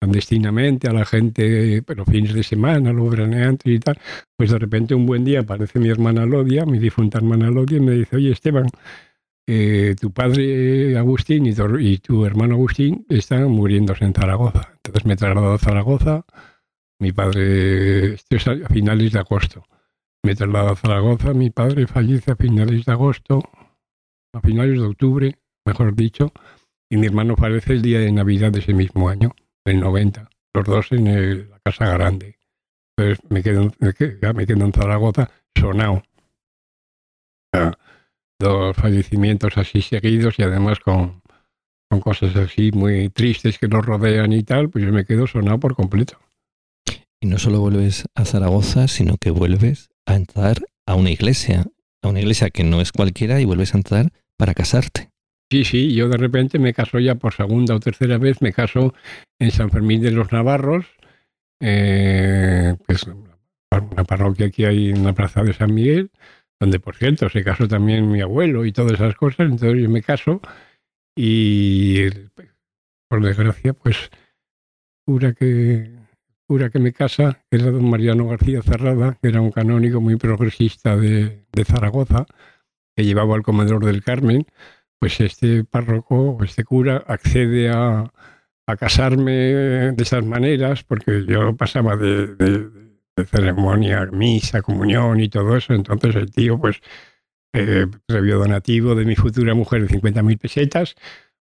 [0.00, 3.98] clandestinamente a la gente, pero fines de semana, luego veraneantes y tal.
[4.34, 7.80] Pues de repente un buen día aparece mi hermana Lodia, mi difunta hermana Lodia, y
[7.80, 8.68] me dice, oye Esteban,
[9.46, 14.70] eh, tu padre Agustín y tu, y tu hermano Agustín están muriéndose en Zaragoza.
[14.76, 16.24] Entonces me trasladó a Zaragoza
[16.98, 19.64] mi padre, a finales de agosto.
[20.22, 23.42] Me traslado a Zaragoza, mi padre fallece a finales de agosto,
[24.32, 26.32] a finales de octubre, mejor dicho,
[26.90, 30.64] y mi hermano fallece el día de Navidad de ese mismo año, del 90, los
[30.64, 32.38] dos en la Casa Grande.
[32.96, 36.02] Entonces me quedo, me quedo en Zaragoza sonado.
[38.38, 41.22] dos fallecimientos así seguidos y además con,
[41.90, 45.58] con cosas así muy tristes que nos rodean y tal, pues yo me quedo sonado
[45.60, 46.18] por completo.
[47.24, 51.64] Y no solo vuelves a Zaragoza, sino que vuelves a entrar a una iglesia,
[52.02, 55.08] a una iglesia que no es cualquiera y vuelves a entrar para casarte.
[55.50, 58.92] Sí, sí, yo de repente me caso ya por segunda o tercera vez, me caso
[59.38, 60.84] en San Fermín de los Navarros,
[61.62, 66.10] eh, que es una parroquia que hay en la plaza de San Miguel,
[66.60, 70.02] donde por cierto se casó también mi abuelo y todas esas cosas, entonces yo me
[70.02, 70.42] caso
[71.16, 72.04] y
[73.08, 74.10] por desgracia pues
[75.06, 76.03] cura que
[76.46, 80.16] cura que me casa, que era don Mariano García Cerrada, que era un canónigo muy
[80.16, 82.26] progresista de, Zaragoza,
[82.96, 84.46] que llevaba al comedor del Carmen,
[84.98, 88.10] pues este párroco, este cura, accede a,
[88.78, 92.70] casarme de esas maneras, porque yo pasaba de,
[93.26, 96.80] ceremonia, misa, comunión y todo eso, entonces el tío, pues,
[97.52, 100.96] eh, donativo de mi futura mujer de 50.000 pesetas,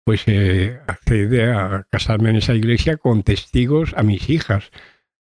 [0.08, 4.70] pues eh, accede a casarme en esa iglesia con testigos a mis hijas.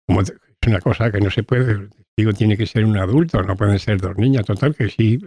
[0.07, 0.33] Como es
[0.67, 3.79] una cosa que no se puede, el testigo tiene que ser un adulto, no pueden
[3.79, 4.47] ser dos niñas.
[4.47, 5.19] Total, que sí,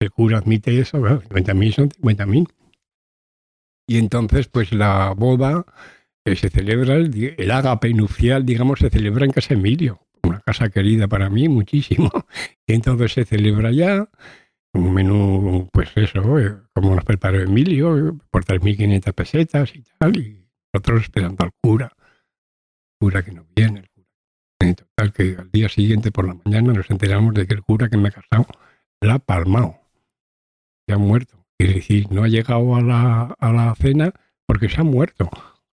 [0.00, 2.46] el cura admite eso, bueno, 50.000 son 50.000.
[3.86, 5.64] Y entonces, pues la boda
[6.26, 10.68] eh, se celebra, el, el ágape nupcial, digamos, se celebra en Casa Emilio, una casa
[10.68, 12.10] querida para mí muchísimo.
[12.66, 14.10] Y entonces se celebra ya
[14.74, 20.46] un menú, pues eso, eh, como nos preparó Emilio, por 3.500 pesetas y tal, y
[20.72, 21.92] nosotros esperando al cura,
[23.00, 24.08] cura que no viene, el cura.
[24.60, 27.88] En total, que al día siguiente por la mañana nos enteramos de que el cura
[27.88, 28.46] que me ha casado
[29.00, 29.76] la ha palmado,
[30.86, 31.44] se ha muerto.
[31.58, 34.12] Es decir, no ha llegado a la, a la cena
[34.46, 35.30] porque se ha muerto.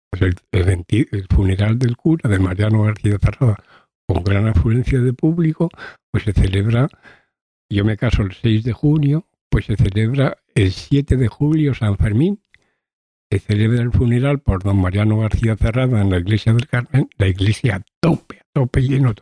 [0.10, 3.58] Pues el, el, funeral del cura, de Mariano García Cerrada,
[4.08, 5.70] con gran afluencia de público,
[6.12, 6.90] pues se celebra
[7.70, 11.98] yo me caso el 6 de junio, pues se celebra el 7 de julio San
[11.98, 12.42] Fermín.
[13.30, 17.28] Se celebra el funeral por don Mariano García Cerrada en la iglesia del Carmen, la
[17.28, 19.14] iglesia a tope, a tope lleno,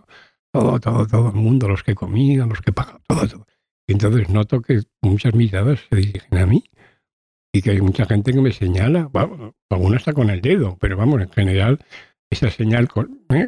[0.52, 3.48] todo, todo, todo el mundo, los que comían, los que pagaban, todo, todo.
[3.88, 6.64] Y entonces noto que muchas miradas se dirigen a mí
[7.52, 9.10] y que hay mucha gente que me señala,
[9.70, 11.80] alguna está con el dedo, pero vamos, en general,
[12.36, 13.48] esa señal con, ¿eh?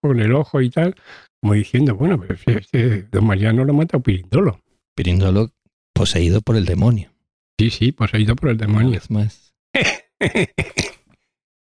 [0.00, 0.94] con el ojo y tal,
[1.40, 4.60] como diciendo, bueno, pero este don Mariano lo mata Pirindolo.
[4.94, 5.50] Pirindolo
[5.92, 7.10] poseído por el demonio.
[7.58, 8.98] Sí, sí, poseído por el demonio.
[8.98, 9.54] Es más.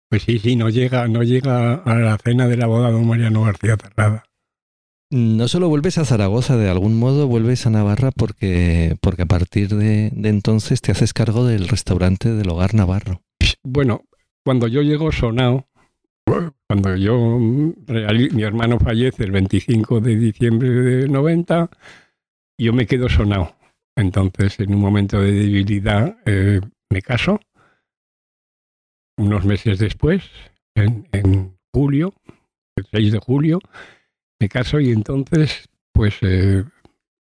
[0.10, 3.08] pues sí, sí, no llega, no llega a la cena de la boda de don
[3.08, 4.24] Mariano García Cerrada.
[5.12, 9.70] No solo vuelves a Zaragoza, de algún modo vuelves a Navarra porque, porque a partir
[9.70, 13.22] de, de entonces te haces cargo del restaurante del Hogar Navarro.
[13.64, 14.06] Bueno,
[14.44, 15.68] cuando yo llego sonado,
[16.26, 21.70] cuando yo, mi hermano fallece el 25 de diciembre de 90,
[22.58, 23.56] yo me quedo sonado.
[23.96, 27.40] Entonces, en un momento de debilidad, eh, me caso.
[29.18, 30.24] Unos meses después,
[30.76, 32.14] en, julio,
[32.76, 33.60] el 6 de julio,
[34.40, 36.64] me caso y entonces, pues, eh,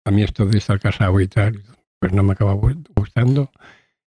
[0.05, 1.63] a mí esto de estar casado y tal,
[1.99, 3.51] pues no me acaba gustando.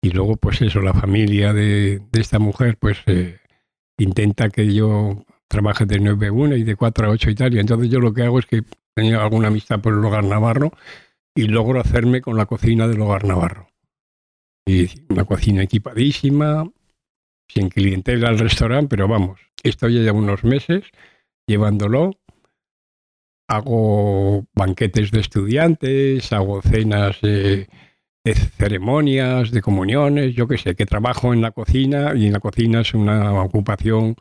[0.02, 3.38] Y luego, pues eso, la familia de, esta mujer, pues eh,
[4.02, 7.58] intenta que yo trabaje de 9 a 1 y de 4 a 8 y tal.
[7.58, 8.62] Entonces yo lo que hago es que
[8.94, 10.72] tenía alguna amistad por el hogar navarro
[11.34, 13.68] y logro hacerme con la cocina del hogar navarro.
[14.66, 16.70] Y una cocina equipadísima,
[17.48, 20.84] sin clientela al restaurante, pero vamos, estoy ya unos meses
[21.46, 22.12] llevándolo.
[23.48, 27.18] Hago banquetes de estudiantes, hago cenas
[28.24, 32.40] de ceremonias, de comuniones, yo qué sé, que trabajo en la cocina y en la
[32.40, 34.16] cocina es una ocupación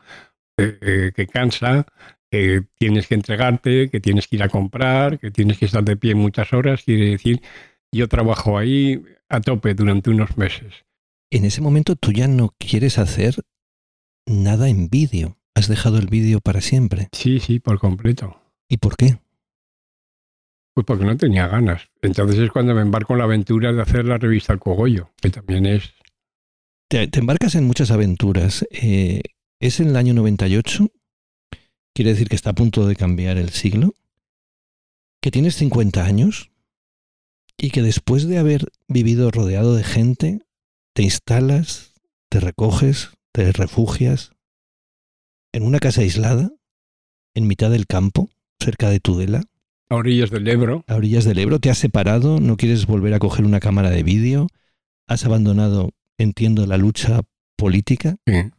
[0.58, 1.86] eh, eh, que cansa,
[2.32, 5.98] que tienes que entregarte, que tienes que ir a comprar, que tienes que estar de
[5.98, 7.42] pie muchas horas, quiere decir,
[7.92, 10.86] yo trabajo ahí a tope durante unos meses.
[11.32, 13.36] En ese momento tú ya no quieres hacer
[14.26, 15.38] nada en vídeo.
[15.56, 17.10] Has dejado el vídeo para siempre.
[17.12, 18.42] Sí, sí, por completo.
[18.70, 19.20] ¿Y por qué?
[20.80, 21.90] Pues porque no tenía ganas.
[22.02, 25.30] Entonces es cuando me embarco en la aventura de hacer la revista El Cogollo, que
[25.30, 25.94] también es...
[26.88, 28.66] Te, embarcas en muchas aventuras.
[28.72, 29.22] Eh,
[29.60, 30.90] ¿Es en el año 98?
[31.94, 33.94] Quiere decir que está a punto de cambiar el siglo.
[35.22, 36.50] Que tienes 50 años
[37.58, 40.40] y que después de haber vivido rodeado de gente,
[40.94, 41.92] te instalas,
[42.30, 44.32] te recoges, te refugias
[45.52, 46.54] en una casa aislada,
[47.36, 48.30] en mitad del campo,
[48.62, 49.44] cerca de Tudela,
[49.90, 50.84] a orillas del Ebro.
[50.88, 51.60] A orillas del Ebro.
[51.60, 52.40] ¿Te has separado?
[52.40, 54.48] ¿No quieres volver a coger una cámara de vídeo?
[55.08, 57.22] ¿Has abandonado, entiendo, la lucha
[57.58, 58.18] política?
[58.26, 58.52] Sí.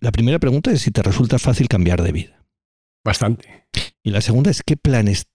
[0.00, 2.44] La primera pregunta es si te resulta fácil cambiar de vida.
[3.04, 3.68] Bastante.
[4.02, 5.26] Y la segunda es qué planes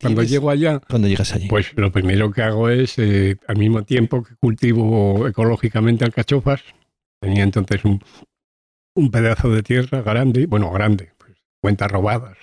[0.00, 3.82] cuando llego allá, cuando llegas allí, pues lo primero que hago es, eh, al mismo
[3.82, 6.62] tiempo que cultivo ecológicamente alcachofas,
[7.20, 8.00] tenía entonces un,
[8.94, 12.38] un pedazo de tierra grande, bueno, grande, pues cuentas robadas,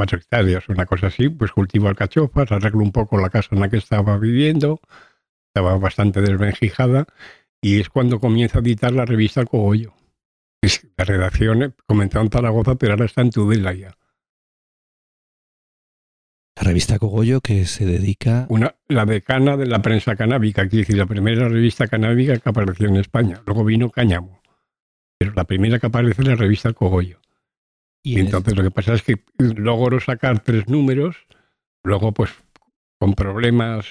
[0.00, 3.68] cuatro hectáreas, una cosa así, pues cultivo alcachofas, arreglo un poco la casa en la
[3.68, 4.80] que estaba viviendo,
[5.48, 7.04] estaba bastante desvenjijada,
[7.60, 9.92] y es cuando comienzo a editar la revista El Cogollo.
[10.96, 13.94] La redacción comenzó en Zaragoza, pero ahora está en Tudela ya.
[16.56, 18.46] La revista Cogollo que se dedica...
[18.48, 22.88] Una, la decana de la prensa canábica, quiere decir, la primera revista canábica que apareció
[22.88, 23.42] en España.
[23.44, 24.40] Luego vino Cáñamo,
[25.18, 27.20] pero la primera que aparece es la revista El Cogollo.
[28.02, 31.16] Y, entonces lo que pasa es que logro sacar tres números,
[31.84, 32.30] luego pues
[32.98, 33.86] con problemas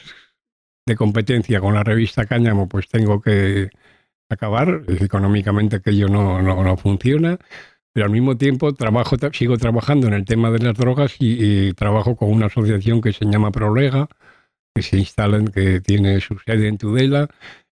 [0.87, 3.69] de competencia con la revista Cáñamo pues tengo que
[4.29, 7.37] acabar, económicamente aquello no, no, no funciona,
[7.93, 12.15] pero al mismo tiempo trabajo, sigo trabajando en el tema de las drogas y, trabajo
[12.15, 14.07] con una asociación que se llama Prolega,
[14.73, 17.27] que se instala, que tiene su sede en Tudela,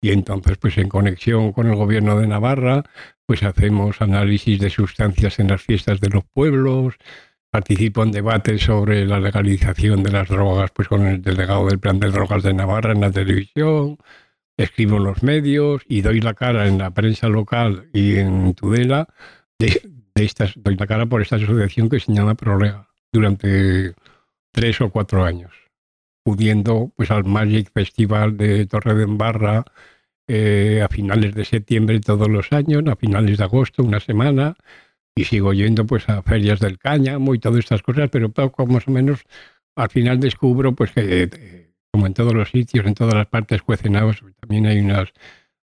[0.00, 2.84] y entonces pues en conexión con el gobierno de Navarra
[3.26, 6.96] pues hacemos análisis de sustancias en las fiestas de los pueblos,
[7.50, 12.00] participo en debates sobre la legalización de las drogas, pues con el delegado del Plan
[12.00, 13.98] de Drogas de Navarra en la televisión,
[14.56, 19.08] escribo en los medios y doy la cara en la prensa local y en Tudela
[19.58, 19.80] de,
[20.16, 23.94] estas, doy la cara por esta asociación que se llama Prolega durante
[24.52, 25.52] tres o cuatro años,
[26.22, 29.64] pudiendo pues al Magic Festival de Torre de Embarra,
[30.28, 34.56] eh, a finales de septiembre todos los años, a finales de agosto, una semana,
[35.14, 38.86] y sigo yendo pues a ferias del cáñamo y todas estas cosas, pero poco más
[38.86, 39.24] o menos
[39.76, 43.62] al final descubro pues que eh, como en todos los sitios, en todas las partes
[43.62, 45.12] cuecenados, también hay unas,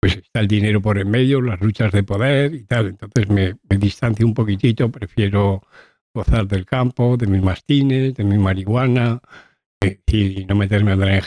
[0.01, 3.57] pues está el dinero por en medio, las luchas de poder y tal, entonces me,
[3.71, 5.63] me distancio un poquitito, prefiero
[6.15, 9.23] gozar del campo, de mis mastines, de mi marihuana
[10.07, 11.23] y no meterme a la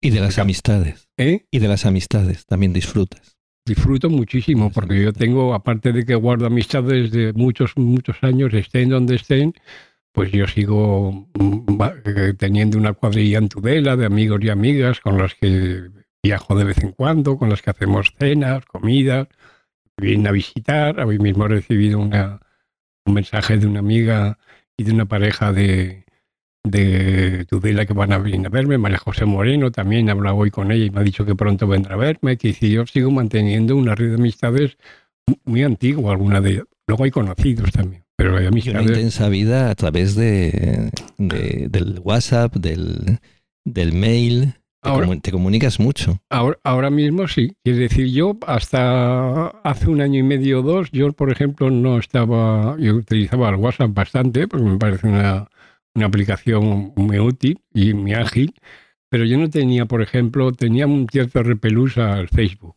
[0.00, 1.08] Y de las amistades.
[1.16, 1.46] ¿Eh?
[1.50, 3.36] Y de las amistades también disfrutas.
[3.64, 8.90] Disfruto muchísimo porque yo tengo, aparte de que guardo amistades de muchos, muchos años, estén
[8.90, 9.54] donde estén,
[10.12, 15.18] pues yo sigo mm, eh, teniendo una cuadrilla en Tudela de amigos y amigas con
[15.18, 15.90] los que
[16.22, 19.28] viajo de vez en cuando, con los que hacemos cenas, comidas,
[19.96, 21.00] vienen a visitar.
[21.00, 22.40] Hoy mismo he recibido una,
[23.04, 24.38] un mensaje de una amiga
[24.76, 26.05] y de una pareja de,
[26.70, 30.72] de Tudela que van a venir a verme, María José Moreno también habla hoy con
[30.72, 33.76] ella y me ha dicho que pronto vendrá a verme, que si yo sigo manteniendo
[33.76, 34.76] una red de amistades
[35.44, 36.64] muy antigua, alguna de ellas.
[36.88, 38.82] Luego hay conocidos también, pero hay amistades.
[38.82, 43.18] una intensa vida a través de, del WhatsApp, del,
[43.64, 44.54] del mail.
[45.22, 46.20] te comunicas mucho.
[46.30, 47.52] Ahora, ahora mismo sí.
[47.64, 51.98] Es decir, yo hasta hace un año y medio o dos, yo por ejemplo no
[51.98, 55.48] estaba, yo utilizaba el WhatsApp bastante porque me parece una,
[55.96, 58.54] una aplicación muy útil y muy ágil,
[59.08, 62.76] pero yo no tenía, por ejemplo, tenía un cierto repelús al Facebook.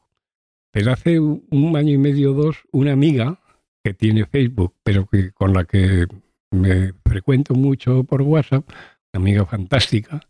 [0.71, 3.39] Pero hace un año y medio dos, una amiga
[3.83, 6.07] que tiene Facebook, pero que, con la que
[6.51, 8.67] me frecuento mucho por WhatsApp,
[9.13, 10.21] una amiga fantástica,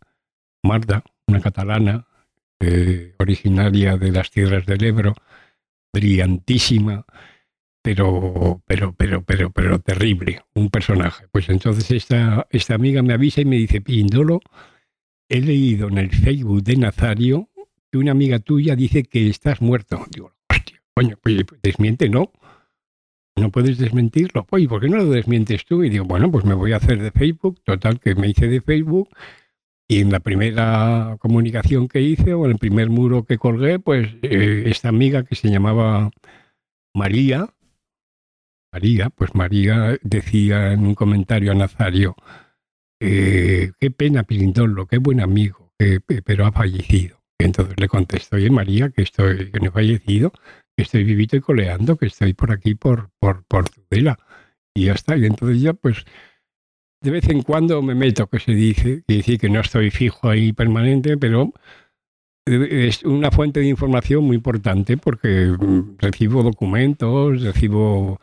[0.62, 2.06] Marta, una catalana,
[2.58, 5.14] eh, originaria de las tierras del Ebro,
[5.92, 7.04] brillantísima,
[7.82, 11.26] pero, pero, pero, pero, pero terrible, un personaje.
[11.32, 14.40] Pues entonces esta, esta amiga me avisa y me dice, Pindolo,
[15.28, 17.48] he leído en el Facebook de Nazario
[17.90, 20.04] que una amiga tuya dice que estás muerto.
[20.10, 20.32] Digo,
[20.94, 22.32] coño, pues desmiente, no.
[23.36, 24.46] No puedes desmentirlo.
[24.50, 25.82] Oye, ¿por qué no lo desmientes tú?
[25.82, 27.60] Y digo, bueno, pues me voy a hacer de Facebook.
[27.64, 29.08] Total, que me hice de Facebook.
[29.88, 34.08] Y en la primera comunicación que hice, o en el primer muro que colgué, pues
[34.22, 36.10] eh, esta amiga que se llamaba
[36.94, 37.48] María,
[38.72, 42.14] María, pues María decía en un comentario a Nazario,
[43.00, 45.72] eh, qué pena Pilindolo, qué buen amigo,
[46.24, 47.20] pero ha fallecido.
[47.38, 50.32] entonces le contestó, oye María, que estoy, que no he fallecido,
[50.76, 54.18] que estoy vivito y coleando, que estoy por aquí por, por, por Tudela.
[54.74, 55.16] Y ya está.
[55.16, 56.04] Y entonces ya pues
[57.02, 60.28] de vez en cuando me meto, que se dice, que decir que no estoy fijo
[60.28, 61.52] ahí permanente, pero
[62.46, 68.20] es una fuente de información muy importante porque mm, recibo documentos, recibo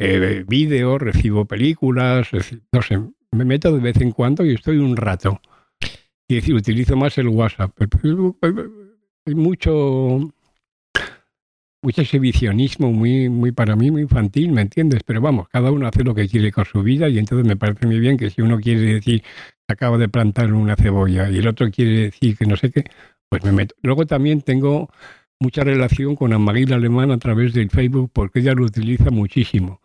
[0.00, 2.28] eh, vídeos, recibo películas,
[2.72, 2.98] no sé,
[3.32, 5.40] me meto de vez en cuando y estoy un rato.
[6.26, 7.72] Y decir, utilizo más el WhatsApp.
[9.26, 10.32] Hay mucho,
[11.82, 15.02] mucho exhibicionismo muy, muy para mí, muy infantil, ¿me entiendes?
[15.04, 17.86] Pero vamos, cada uno hace lo que quiere con su vida y entonces me parece
[17.86, 19.22] muy bien que si uno quiere decir,
[19.68, 22.84] acabo de plantar una cebolla y el otro quiere decir que no sé qué,
[23.28, 23.74] pues me meto.
[23.82, 24.88] Luego también tengo
[25.38, 29.82] mucha relación con Amaguil Alemán a través del Facebook porque ella lo utiliza muchísimo.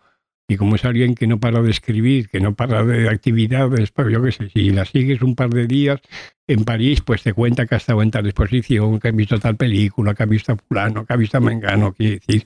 [0.48, 4.12] Y como es alguien que no para de escribir, que no para de actividades, pues
[4.12, 6.00] yo qué sé, si la sigues un par de días
[6.48, 9.56] en París, pues te cuenta que ha estado en tal exposición, que ha visto tal
[9.56, 12.44] película, que ha visto a fulano, que ha visto a Mengano, quiere decir,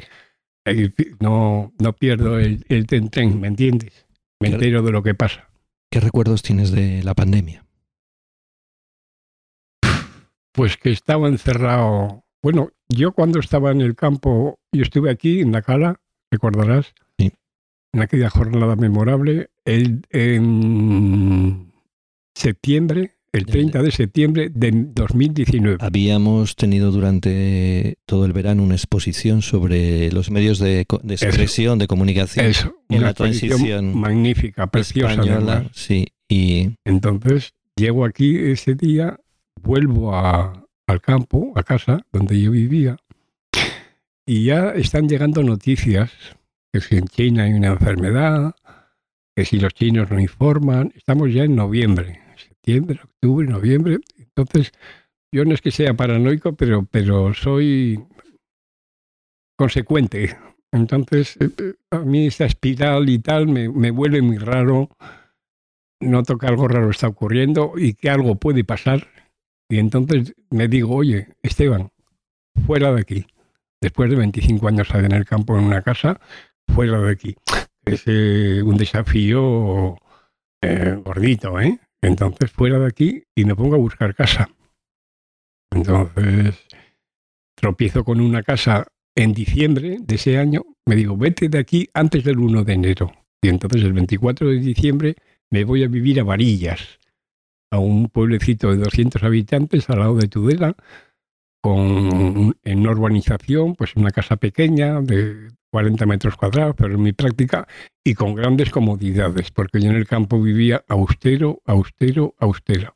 [1.19, 2.87] no, no pierdo el, el
[3.35, 4.07] ¿me entiendes?
[4.39, 5.49] Me entero de lo que pasa.
[5.91, 7.65] ¿Qué recuerdos tienes de la pandemia?
[10.53, 12.23] Pues que estaba encerrado.
[12.41, 15.99] Bueno, yo cuando estaba en el campo, yo estuve aquí en la cala,
[16.31, 16.93] recordarás,
[17.93, 21.71] en aquella jornada memorable, el, en
[22.35, 25.77] septiembre, el 30 de septiembre de 2019.
[25.81, 32.51] Habíamos tenido durante todo el verano una exposición sobre los medios de, expresión, de comunicación
[32.89, 35.69] en la transición magnífica, preciosa.
[35.73, 39.19] sí, y entonces llego aquí ese día,
[39.61, 42.97] vuelvo al campo, a casa donde yo vivía,
[44.25, 46.11] y ya están llegando noticias
[46.71, 48.55] que si en China hay una enfermedad,
[49.35, 54.71] que si los chinos no informan, estamos ya en noviembre, septiembre, octubre, noviembre, entonces
[55.31, 58.03] yo no es que sea paranoico, pero, pero soy
[59.57, 60.37] consecuente.
[60.71, 64.89] Entonces, eh, eh, a mí esta espiral y tal me, me vuelve muy raro.
[66.01, 69.07] Noto que algo raro está ocurriendo y que algo puede pasar.
[69.69, 71.91] Y entonces me digo, oye, Esteban,
[72.65, 73.27] fuera de aquí.
[73.81, 76.19] Después de 25 años en el campo en una casa,
[76.69, 77.35] fuera de aquí.
[77.85, 79.97] Es eh, un desafío
[80.61, 81.79] eh, gordito, ¿eh?
[82.01, 84.49] Entonces, fuera de aquí y me pongo a buscar casa.
[85.71, 86.55] Entonces,
[87.55, 90.63] tropiezo con una casa en diciembre de ese año.
[90.85, 93.11] Me digo, vete de aquí antes del 1 de enero.
[93.41, 95.15] Y entonces, el 24 de diciembre,
[95.49, 96.99] me voy a vivir a Varillas,
[97.71, 100.75] a un pueblecito de 200 habitantes al lado de Tudela,
[101.61, 107.67] con en urbanización, pues una casa pequeña de 40 metros cuadrados, pero en mi práctica,
[108.03, 112.93] y con grandes comodidades, porque yo en el campo vivía austero, austero, austero.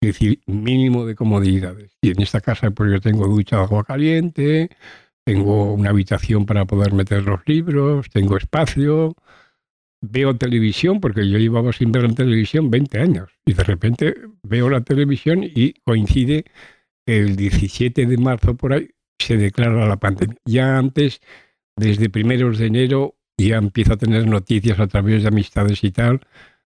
[0.00, 1.96] Es decir, mínimo de comodidades.
[2.02, 4.70] Y en esta casa, pues yo tengo ducha de agua caliente,
[5.24, 9.14] tengo una habitación para poder meter los libros, tengo espacio,
[10.02, 14.68] veo televisión, porque yo llevaba sin ver la televisión 20 años, y de repente veo
[14.68, 16.44] la televisión y coincide
[17.06, 18.88] el 17 de marzo por ahí
[19.18, 20.36] se declara la pandemia.
[20.44, 21.20] Ya antes
[21.76, 26.20] desde primeros de enero ya empiezo a tener noticias a través de amistades y tal,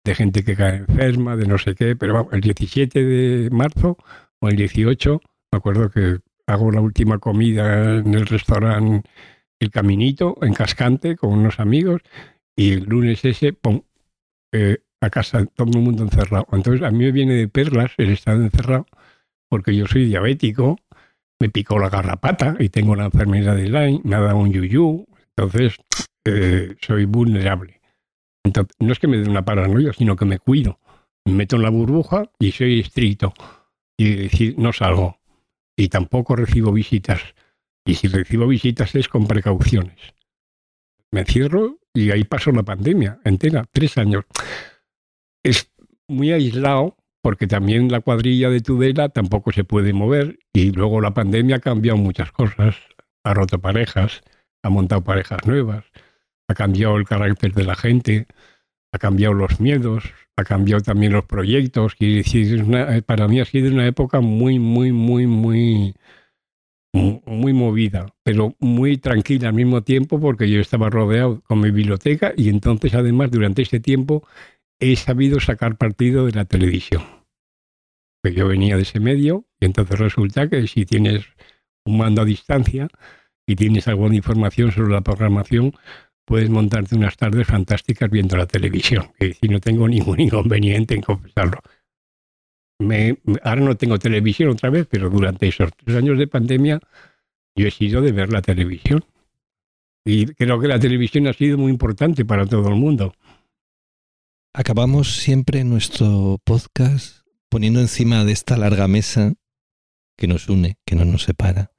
[0.04, 3.96] de gente que cae enferma, de no sé qué, pero vamos, el 17 de marzo
[4.40, 5.20] o el 18,
[5.52, 9.08] me acuerdo que hago la última comida en el restaurante
[9.58, 12.02] El Caminito, en Cascante, con unos amigos,
[12.56, 13.82] y el lunes ese, ¡pum!,
[14.52, 16.46] eh, a casa, todo el mundo encerrado.
[16.52, 18.86] Entonces a mí me viene de perlas el estar encerrado,
[19.50, 20.78] porque yo soy diabético,
[21.40, 25.06] me picó la garrapata y tengo la enfermedad de Lyme, me ha dado un yuyu,
[25.36, 25.76] entonces
[26.24, 27.80] eh, soy vulnerable.
[28.78, 30.78] No es que me dé una paranoia, sino que me cuido.
[31.26, 33.34] Me meto en la burbuja y soy estricto.
[33.98, 35.18] Y decir, no salgo.
[35.76, 37.20] Y tampoco recibo visitas.
[37.84, 40.14] Y si recibo visitas es con precauciones.
[41.10, 44.24] Me cierro y ahí paso la pandemia entera, tres años.
[45.42, 45.70] Es
[46.06, 51.12] muy aislado porque también la cuadrilla de Tudela tampoco se puede mover y luego la
[51.12, 52.76] pandemia ha cambiado muchas cosas,
[53.24, 54.22] ha roto parejas,
[54.62, 55.84] ha montado parejas nuevas,
[56.48, 58.26] ha cambiado el carácter de la gente,
[58.92, 60.04] ha cambiado los miedos,
[60.36, 61.94] ha cambiado también los proyectos.
[61.98, 62.64] y decir,
[63.06, 65.94] para mí ha sido una época muy, muy, muy, muy,
[66.92, 72.32] muy movida, pero muy tranquila al mismo tiempo porque yo estaba rodeado con mi biblioteca
[72.36, 74.26] y entonces además durante ese tiempo
[74.80, 77.02] he sabido sacar partido de la televisión.
[78.22, 81.26] Pues yo venía de ese medio y entonces resulta que si tienes
[81.84, 82.88] un mando a distancia
[83.46, 85.72] y tienes alguna información sobre la programación,
[86.24, 89.12] puedes montarte unas tardes fantásticas viendo la televisión.
[89.18, 91.58] Y si no tengo ningún inconveniente en confesarlo.
[92.78, 96.80] Me, ahora no tengo televisión otra vez, pero durante esos tres años de pandemia
[97.54, 99.04] yo he sido de ver la televisión.
[100.04, 103.12] Y creo que la televisión ha sido muy importante para todo el mundo.
[104.52, 109.34] Acabamos siempre nuestro podcast poniendo encima de esta larga mesa
[110.18, 111.72] que nos une, que no nos separa,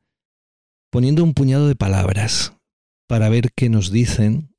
[0.89, 2.53] poniendo un puñado de palabras
[3.09, 4.55] para ver qué nos dicen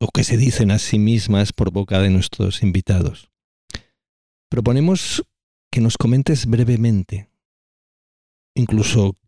[0.00, 3.30] o qué se dicen a sí mismas por boca de nuestros invitados.
[4.48, 5.22] Proponemos
[5.70, 7.28] que nos comentes brevemente,
[8.56, 9.18] incluso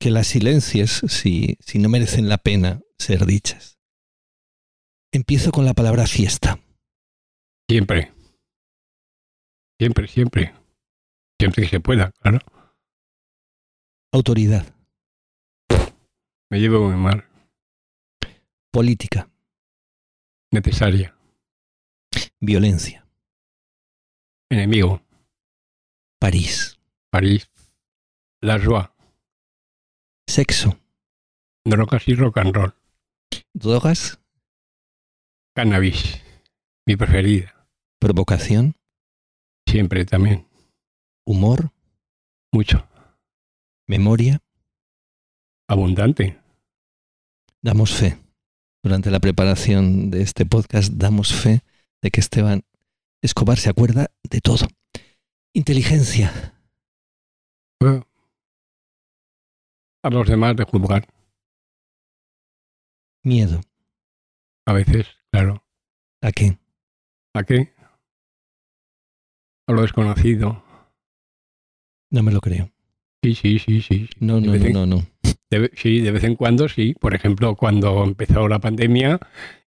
[0.00, 3.78] que las silencies si, si no merecen la pena ser dichas.
[5.12, 6.60] Empiezo con la palabra fiesta.
[7.68, 8.12] Siempre.
[9.78, 10.54] Siempre, siempre.
[11.38, 12.38] Siempre que se pueda, claro.
[14.10, 14.74] Autoridad.
[16.50, 17.28] Me llevo muy mal.
[18.72, 19.28] Política.
[20.50, 21.14] Necesaria.
[22.40, 23.06] Violencia.
[24.50, 25.02] Enemigo.
[26.18, 26.80] París.
[27.10, 27.50] París.
[28.40, 28.90] La joie.
[30.26, 30.78] Sexo.
[31.66, 32.74] Drogas y rock and roll.
[33.52, 34.18] Drogas.
[35.54, 36.22] Cannabis.
[36.86, 37.57] Mi preferida.
[37.98, 38.74] Provocación.
[39.66, 40.46] Siempre también.
[41.26, 41.72] Humor.
[42.52, 42.86] Mucho.
[43.86, 44.40] Memoria.
[45.68, 46.38] Abundante.
[47.62, 48.16] Damos fe.
[48.82, 51.60] Durante la preparación de este podcast damos fe
[52.00, 52.62] de que Esteban
[53.20, 54.68] Escobar se acuerda de todo.
[55.52, 56.54] Inteligencia.
[60.02, 61.06] a los demás de juzgar.
[63.24, 63.60] Miedo.
[64.66, 65.64] A veces, claro.
[66.22, 66.58] ¿A qué?
[67.34, 67.74] ¿A qué?
[69.68, 70.64] A lo desconocido.
[72.10, 72.70] No me lo creo.
[73.22, 74.08] Sí, sí, sí, sí.
[74.18, 75.06] No, no, no, no, no.
[75.74, 76.94] sí, de vez en cuando sí.
[76.98, 79.20] Por ejemplo, cuando empezó la pandemia,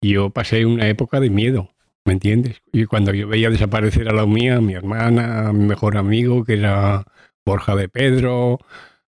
[0.01, 1.75] yo pasé una época de miedo,
[2.05, 2.63] ¿me entiendes?
[2.71, 6.43] Y cuando yo veía desaparecer a la mía, a mi hermana, a mi mejor amigo,
[6.43, 7.05] que era
[7.45, 8.57] Borja de Pedro,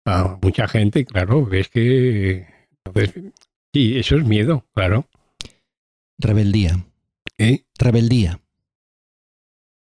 [0.05, 2.45] a mucha gente, claro, ves que...
[2.85, 3.33] Entonces,
[3.73, 5.07] sí, eso es miedo, claro.
[6.19, 6.85] Rebeldía.
[7.39, 7.63] ¿Eh?
[7.79, 8.39] Rebeldía.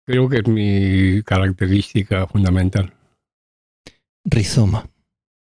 [0.10, 2.96] Creo que es mi característica fundamental.
[4.26, 4.90] Rizoma.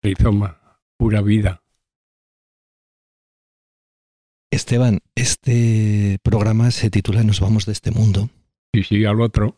[0.03, 1.63] Rizoma, pura vida.
[4.51, 8.30] Esteban, este programa se titula Nos vamos de este mundo.
[8.72, 9.55] Sí, sí, al otro.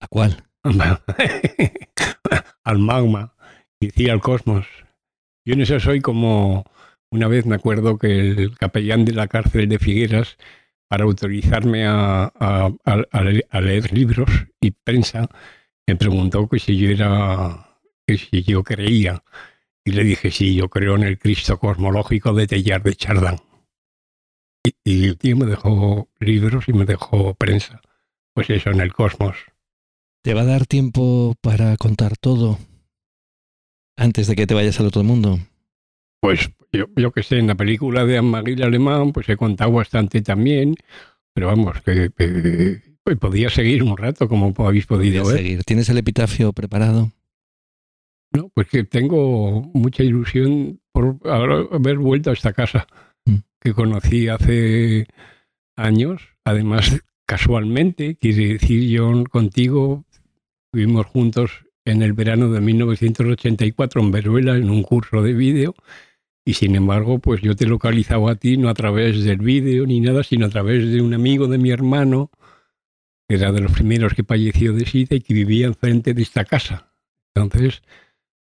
[0.00, 0.42] ¿A cuál?
[2.64, 3.34] al magma
[3.78, 4.66] y sí, al cosmos.
[5.44, 6.64] Yo en eso soy como,
[7.10, 10.38] una vez me acuerdo que el capellán de la cárcel de Figueras
[10.92, 12.70] para autorizarme a,
[13.62, 14.28] leer libros
[14.60, 15.26] y prensa,
[15.86, 19.24] me preguntó que si yo era, si yo creía.
[19.86, 23.38] Y le dije, sí, yo creo en el Cristo cosmológico de Teilhard de Chardin.
[24.62, 27.80] Y, y, el tío me dejó libros y me dejó prensa.
[28.34, 29.36] Pues eso, en el cosmos.
[30.22, 32.58] ¿Te va a dar tiempo para contar todo
[33.96, 35.38] antes de que te vayas al otro mundo?
[36.22, 40.22] Pues yo, yo que sé, en la película de Anne-Marie Alemán, pues he contado bastante
[40.22, 40.76] también,
[41.34, 42.10] pero vamos, que,
[43.02, 45.38] pues podía seguir un rato, como habéis podido ver.
[45.38, 45.64] Seguir.
[45.64, 47.10] ¿Tienes el epitafio preparado?
[48.30, 52.86] No, pues que tengo mucha ilusión por haber vuelto a esta casa
[53.24, 53.38] mm.
[53.58, 55.08] que conocí hace
[55.74, 56.22] años.
[56.44, 60.04] Además, casualmente, quiere decir, yo contigo
[60.72, 65.74] vivimos juntos en el verano de 1984 en Veruela en un curso de vídeo
[66.44, 69.86] y sin embargo, pues yo te he localizado a ti no a través del vídeo
[69.86, 72.30] ni nada, sino a través de un amigo de mi hermano,
[73.28, 76.44] que era de los primeros que falleció de SIDA y que vivía enfrente de esta
[76.44, 76.92] casa.
[77.34, 77.82] Entonces,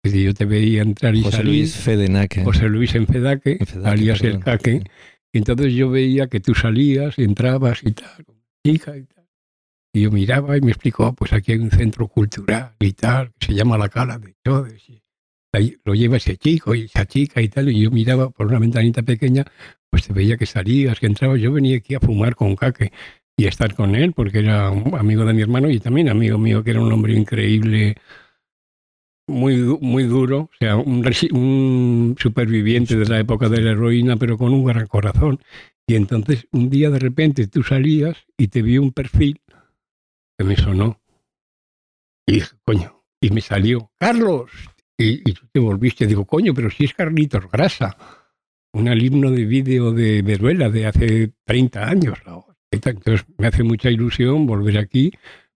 [0.03, 1.53] yo te veía entrar y José salir.
[1.53, 2.43] Luis Fedenaque.
[2.43, 4.41] José Luis en Fedaque, alias el perdón.
[4.41, 4.71] Caque.
[4.79, 4.83] Sí.
[5.33, 8.25] Y entonces yo veía que tú salías entrabas y tal,
[8.63, 9.27] hija y tal.
[9.93, 13.31] Y yo miraba y me explicó, "Ah, pues aquí hay un centro cultural y tal,
[13.39, 14.89] que se llama La Cala de Chodes.
[14.89, 15.02] Y
[15.83, 17.69] lo lleva ese chico y esa chica y tal.
[17.69, 19.45] Y yo miraba por una ventanita pequeña,
[19.89, 21.39] pues te veía que salías, que entrabas.
[21.39, 22.91] Yo venía aquí a fumar con Caque
[23.37, 26.37] y a estar con él, porque era un amigo de mi hermano y también amigo
[26.37, 27.95] mío, que era un hombre increíble,
[29.27, 34.37] muy, muy duro, o sea, un, un superviviente de la época de la heroína, pero
[34.37, 35.39] con un gran corazón.
[35.87, 39.41] Y entonces un día de repente tú salías y te vi un perfil
[40.37, 40.99] que me sonó.
[42.25, 44.51] Y dije, coño, y me salió, Carlos.
[44.97, 47.97] Y, y tú te volviste, digo, coño, pero si es Carlitos Grasa,
[48.73, 52.19] un alumno de vídeo de Veruela de hace 30 años.
[52.71, 55.11] Entonces me hace mucha ilusión volver aquí,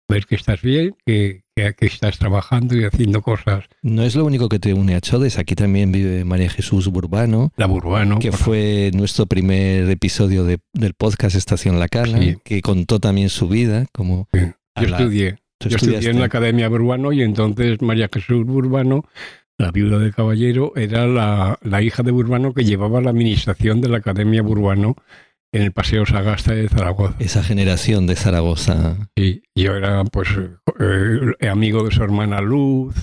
[0.09, 3.65] ver que estás bien, que, que, que estás trabajando y haciendo cosas.
[3.81, 5.37] No es lo único que te une a Chodes.
[5.37, 10.93] Aquí también vive María Jesús Burbano, La Burbano, que fue nuestro primer episodio de- del
[10.93, 12.35] podcast Estación La Cala, Sí.
[12.43, 13.85] que contó también su vida.
[13.93, 14.39] Como Sí.
[14.81, 15.37] Yo la- estudié.
[15.59, 19.05] Yo estudié en la Academia Burbano y entonces María Jesús Burbano,
[19.57, 23.89] la viuda de Caballero, era la, la hija de Burbano que llevaba la administración de
[23.89, 24.95] la Academia Burbano
[25.55, 27.15] en el Paseo Sagasta de Zaragoza.
[27.19, 29.09] esa generación de Zaragoza.
[29.15, 30.27] Y yo era pues
[30.79, 32.93] eh, amigo de su hermana Luz,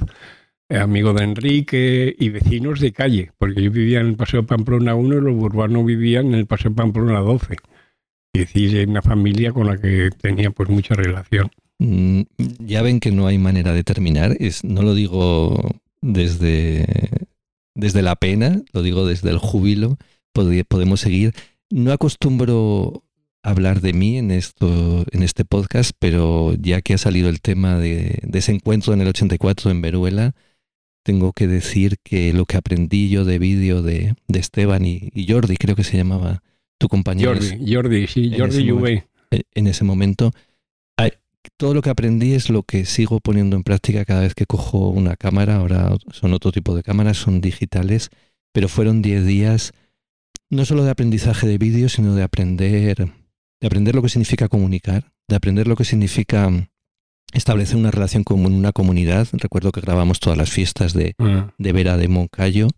[0.69, 4.95] eh, amigo de Enrique y vecinos de calle, porque yo vivía en el Paseo Pamplona
[4.95, 7.57] 1 y los Burbano vivían en el Paseo Pamplona 12.
[8.35, 11.51] Es decir, una familia con la que tenía pues mucha relación.
[11.83, 12.23] Mm,
[12.61, 14.37] Ya ven que no hay manera de terminar.
[14.39, 15.71] Es, no lo digo
[16.01, 16.87] desde,
[17.75, 19.99] desde la pena, lo digo desde el júbilo.
[20.33, 21.35] Podemos seguir.
[21.71, 23.03] No acostumbro
[23.43, 27.79] hablar de mí en, esto, en este podcast, pero ya que ha salido el tema
[27.79, 30.35] de, de ese encuentro en el 84 en Veruela,
[31.05, 35.27] tengo que decir que lo que aprendí yo de vídeo de, de Esteban y, y
[35.31, 36.43] Jordi, creo que se llamaba
[36.79, 39.07] tu compañero, Jordi, Jordi, sí, en Jordi ese Juve.
[39.33, 40.31] eh, en ese momento.
[41.57, 44.89] Todo lo que aprendí es lo que sigo poniendo en práctica cada vez que cojo
[44.89, 45.57] una cámara.
[45.57, 48.11] Ahora son otro tipo de cámaras, son digitales,
[48.53, 49.73] pero fueron 10 días
[50.51, 52.97] no solo de aprendizaje de vídeo, sino de aprender,
[53.61, 56.51] de aprender lo que significa comunicar, de aprender lo que significa
[57.33, 59.29] establecer una relación con una comunidad.
[59.33, 62.69] Recuerdo que grabamos todas las fiestas de, Ah, de Vera de Moncayo,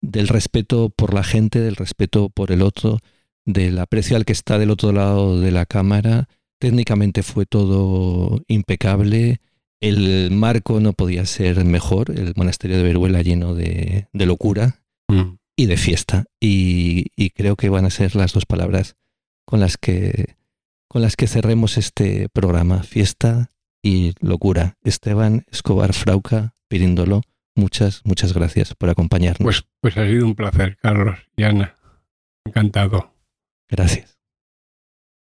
[0.00, 2.98] del respeto por la gente, del respeto por el otro,
[3.44, 6.28] del aprecio al que está del otro lado de la cámara.
[6.62, 9.40] Técnicamente fue todo impecable.
[9.80, 15.38] El marco no podía ser mejor, el monasterio de Veruela lleno de, de locura mm.
[15.56, 16.26] y de fiesta.
[16.38, 18.94] Y, y creo que van a ser las dos palabras
[19.44, 20.36] con las que
[20.86, 22.84] con las que cerremos este programa.
[22.84, 23.50] Fiesta
[23.82, 24.76] y locura.
[24.84, 27.22] Esteban Escobar Frauca, Piríndolo,
[27.56, 29.42] muchas, muchas gracias por acompañarnos.
[29.44, 31.74] Pues, pues ha sido un placer, Carlos y Ana.
[32.44, 33.12] Encantado.
[33.68, 34.21] gracias.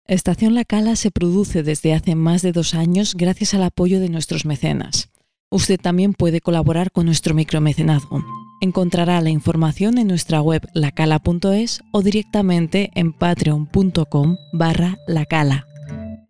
[0.07, 4.09] Estación La Cala se produce desde hace más de dos años gracias al apoyo de
[4.09, 5.11] nuestros mecenas.
[5.49, 8.25] Usted también puede colaborar con nuestro micromecenazgo.
[8.61, 15.67] Encontrará la información en nuestra web lacala.es o directamente en patreon.com barra lacala.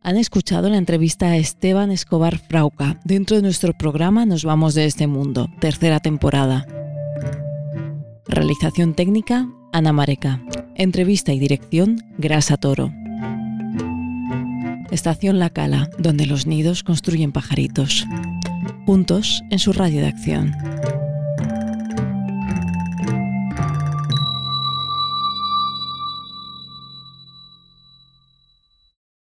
[0.03, 4.85] Han escuchado la entrevista a Esteban Escobar Frauca dentro de nuestro programa Nos vamos de
[4.85, 6.67] este mundo, tercera temporada.
[8.27, 10.43] Realización técnica, Ana Mareca.
[10.75, 12.93] Entrevista y dirección, Grasa Toro.
[14.93, 18.07] Estación La Cala, donde los nidos construyen pajaritos.
[18.85, 20.55] Juntos en su radio de acción.